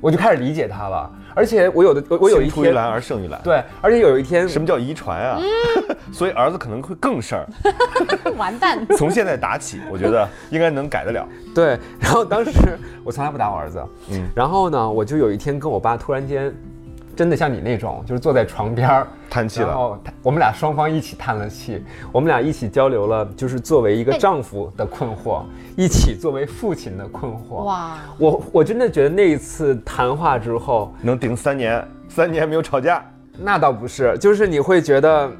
[0.00, 1.10] 我就开始理解他了。
[1.32, 5.38] 而且我有的我我有一天青出于蓝而胜于蓝。，对，而且有一天什么叫遗传啊？
[6.12, 7.46] 所以儿子可能会更事儿。
[8.36, 11.26] 完蛋， 从现在打起，我觉得应该能改得了。
[11.54, 12.50] 对，然后当时
[13.04, 13.80] 我从来不打我儿子，
[14.10, 16.52] 嗯然后呢，我就有一天跟我爸突然间，
[17.16, 25.42] 真的像你那种，就是坐在床边儿叹气了，然后我们俩双方一起叹了气，我们俩一起交流了，就是作为一个丈夫的困惑，
[25.76, 27.64] 一起作为父亲的困惑。
[27.64, 27.98] 哇！
[28.18, 33.04] 我我真的觉得那一次谈话之后，能顶三年，三年没有吵架。
[33.38, 35.30] 那倒不是，就是你会觉得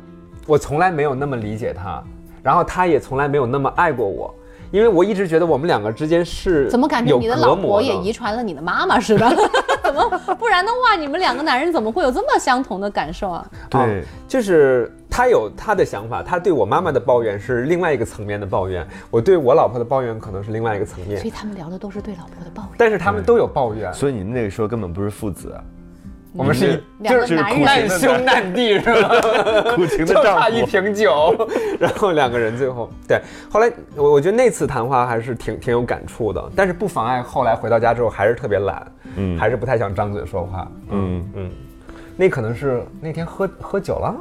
[0.47, 2.03] 我从来没有那么理解他，
[2.43, 4.35] 然后他也从来没有那么爱过我。
[4.71, 9.29] 因为我一直觉得我们两个之间是怎么感觉你的老婆也遗传了你的妈妈似的？
[9.83, 10.09] 怎么
[10.39, 13.51] 不然的话，你们两个男人怎么会有这么相同的感受啊？
[13.68, 22.71] 对，就是他有他的想法，他对我妈妈的抱怨是另外一个层面的抱怨，我对我老婆的抱怨可能是另外一个层面所以，他们聊的都是对老婆的抱怨。
[22.77, 25.53] 但是他们都有抱怨，所以你们那个时候根本不是父子，
[26.33, 29.20] 我们是一就是难兄难弟是吧？
[29.74, 30.64] 苦情就的丈差一。
[30.64, 31.35] 瓶酒，
[31.81, 33.20] 然后两个人最后对，
[33.51, 41.51] 后来我我觉得那次谈话还是挺挺有感触的，但是不妨碍后来回到家之后还是特别懒，嗯，还是不太想张嘴说话，嗯，嗯，
[42.16, 44.14] 那可能是那天喝喝酒了，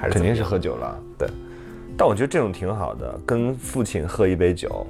[0.00, 0.98] 还是肯定是喝酒了。
[1.18, 1.28] 对，
[1.98, 4.86] 但我觉得这种挺好的，跟父亲喝一杯酒。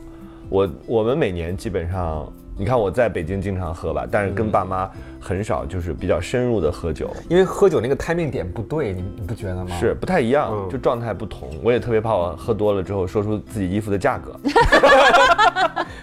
[0.48, 4.88] 我我们每年基本上，你看我在北京经常喝吧，但是跟爸妈
[5.20, 9.76] 很少，就是比较深入的喝酒，因为喝酒那个 timing 点不对，你你不觉得吗？
[9.78, 11.50] 是不太一样，嗯就状态不同。
[11.62, 14.34] 我也特别怕我喝多了之后说出自己衣服的价格。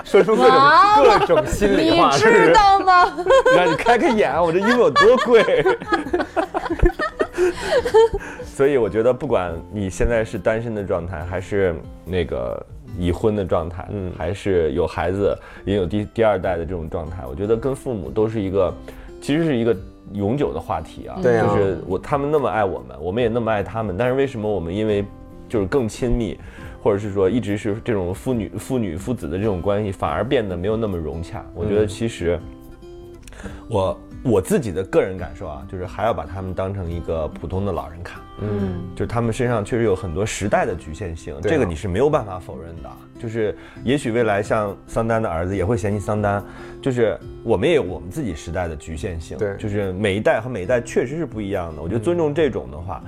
[0.04, 0.62] 说出各种
[0.96, 3.12] 各种心里话，知道吗？
[3.56, 5.66] 让你开开眼，我这衣服有多贵。
[8.46, 12.66] 所以我觉得，不管你现在是单身的状态，还是那个
[12.98, 18.74] 已婚的状态，嗯，还是有孩子，也有第第二代的这种状态，我觉得跟父母都是一个，
[19.22, 19.76] 其实是一个
[20.14, 21.18] 永久的话题啊。
[21.22, 25.06] 对啊就是我他们那么爱我们，我们也那么爱他们，但是为什么我们因为
[25.50, 26.38] 就是更亲密，
[26.82, 31.46] 或者是说一直是这种父女父女父子的这种关系，反而变得没有那么融洽？
[31.54, 32.40] 我觉得其实。
[33.70, 33.96] 我
[34.28, 42.90] 我自己的个人感受啊，就是还要把他们当成一个普通的老人看，嗯，就是他们身上确实有很多时代的局限性，啊这个你是没有办法否认的。
[43.20, 46.44] 就是也许未来像桑丹的儿子也会嫌弃桑丹，
[46.82, 51.82] 就是我们也有我们自己时代的局限性，对就是每一代和每一代确实是不一样的。
[51.82, 53.02] 我觉得尊重这种的话。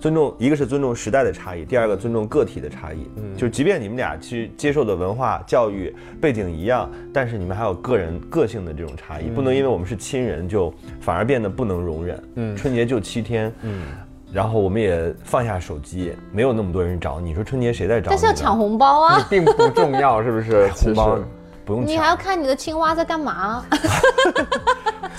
[0.00, 3.08] 尊重一个是尊重时代的差异，第二个尊重个体的差异。
[3.16, 12.24] 嗯，就即便你们俩其实接受的文化教育背景一样，但是你们还有个人个性的这种差异，不能因为我们是亲人就反而变得不能容忍。
[12.36, 13.52] 嗯，春节就七天。
[13.62, 13.82] 嗯。
[14.32, 17.32] 然后我们也放下手机，没有那么多人找你。
[17.32, 18.10] 说春节谁在找你？
[18.10, 19.24] 但是要抢红包啊！
[19.30, 20.66] 并不重要，是不是？
[20.74, 21.26] 红包其实
[21.64, 23.64] 不用抢，你还要看你的青蛙在干嘛？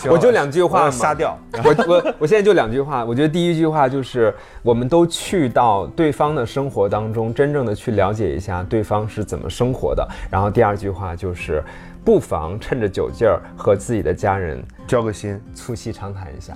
[0.10, 1.38] 我就两句话杀掉。
[1.64, 10.08] 我我我现在就两句话，我觉得第一句话就是，我们都去到对方的生活当中，真正的去了解一下对方是怎么生活的。
[10.30, 11.64] 然后第二句话就是，
[12.06, 16.54] 不妨趁着酒劲儿和自己的家人交个心，促膝长谈一下。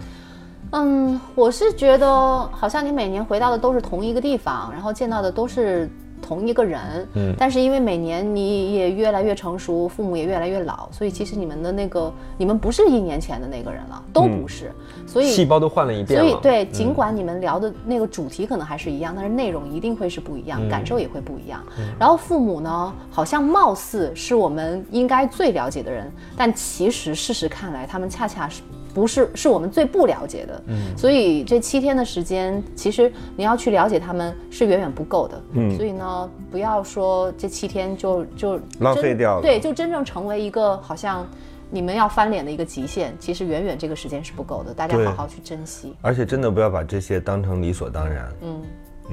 [0.73, 2.07] 嗯，我是觉得
[2.51, 5.89] 好像你每年回到的都是同一个地方，然后见到的都是
[6.21, 14.71] 同一个人，嗯，但是因为每年你也越来越成熟，父母也越来越老，所以其实你们的那个你们不是一年前的那个人了，都不是，
[15.07, 16.29] 所以细胞都换了一遍了。
[16.29, 21.61] 所以对，尽管你们聊的那个主题可能还是一样，但是内容一定会是不一样，感受也会不一样。
[21.99, 28.61] 然后父母呢，好像貌似是我们应该最了解的人，但其实事实看来，他们恰恰是。
[28.93, 39.41] 不是，是我们最不了解的，嗯，所以这七天的时间，其实你要去了解他们是远远不够的，嗯，所以呢，不要说这七天就就浪费掉了。
[39.41, 41.27] 对，就真正成为一个好像
[41.69, 45.95] 你们要翻脸的一个极限，其实远远这个时间是不够的，大家好好去珍惜。
[46.01, 48.61] 而且真的不要把这些当成理所当然，嗯，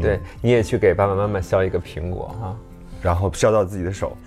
[0.03, 2.57] 对，你也去给爸爸妈妈削一个苹果哈。
[3.03, 4.17] 然后削到自己的手。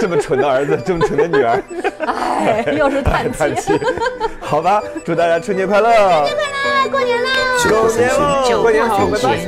[0.00, 1.62] 这么蠢的儿子， 这么蠢的女儿，
[2.06, 3.78] 哎，又是叹叹气。
[4.40, 5.90] 好吧，祝大家春节快乐！
[5.90, 7.28] 春节快乐，过年啦！
[7.70, 8.48] 过年喽！
[8.48, 9.38] 酒过年好过拜拜，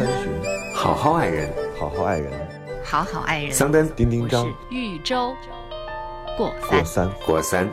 [0.74, 2.30] 好好爱人，好好爱人，
[2.84, 3.52] 好好爱人。
[3.52, 5.34] 桑丹、丁丁我张是、豫州
[6.36, 6.84] 过过三。
[6.84, 7.10] 三。
[7.26, 7.68] 果三。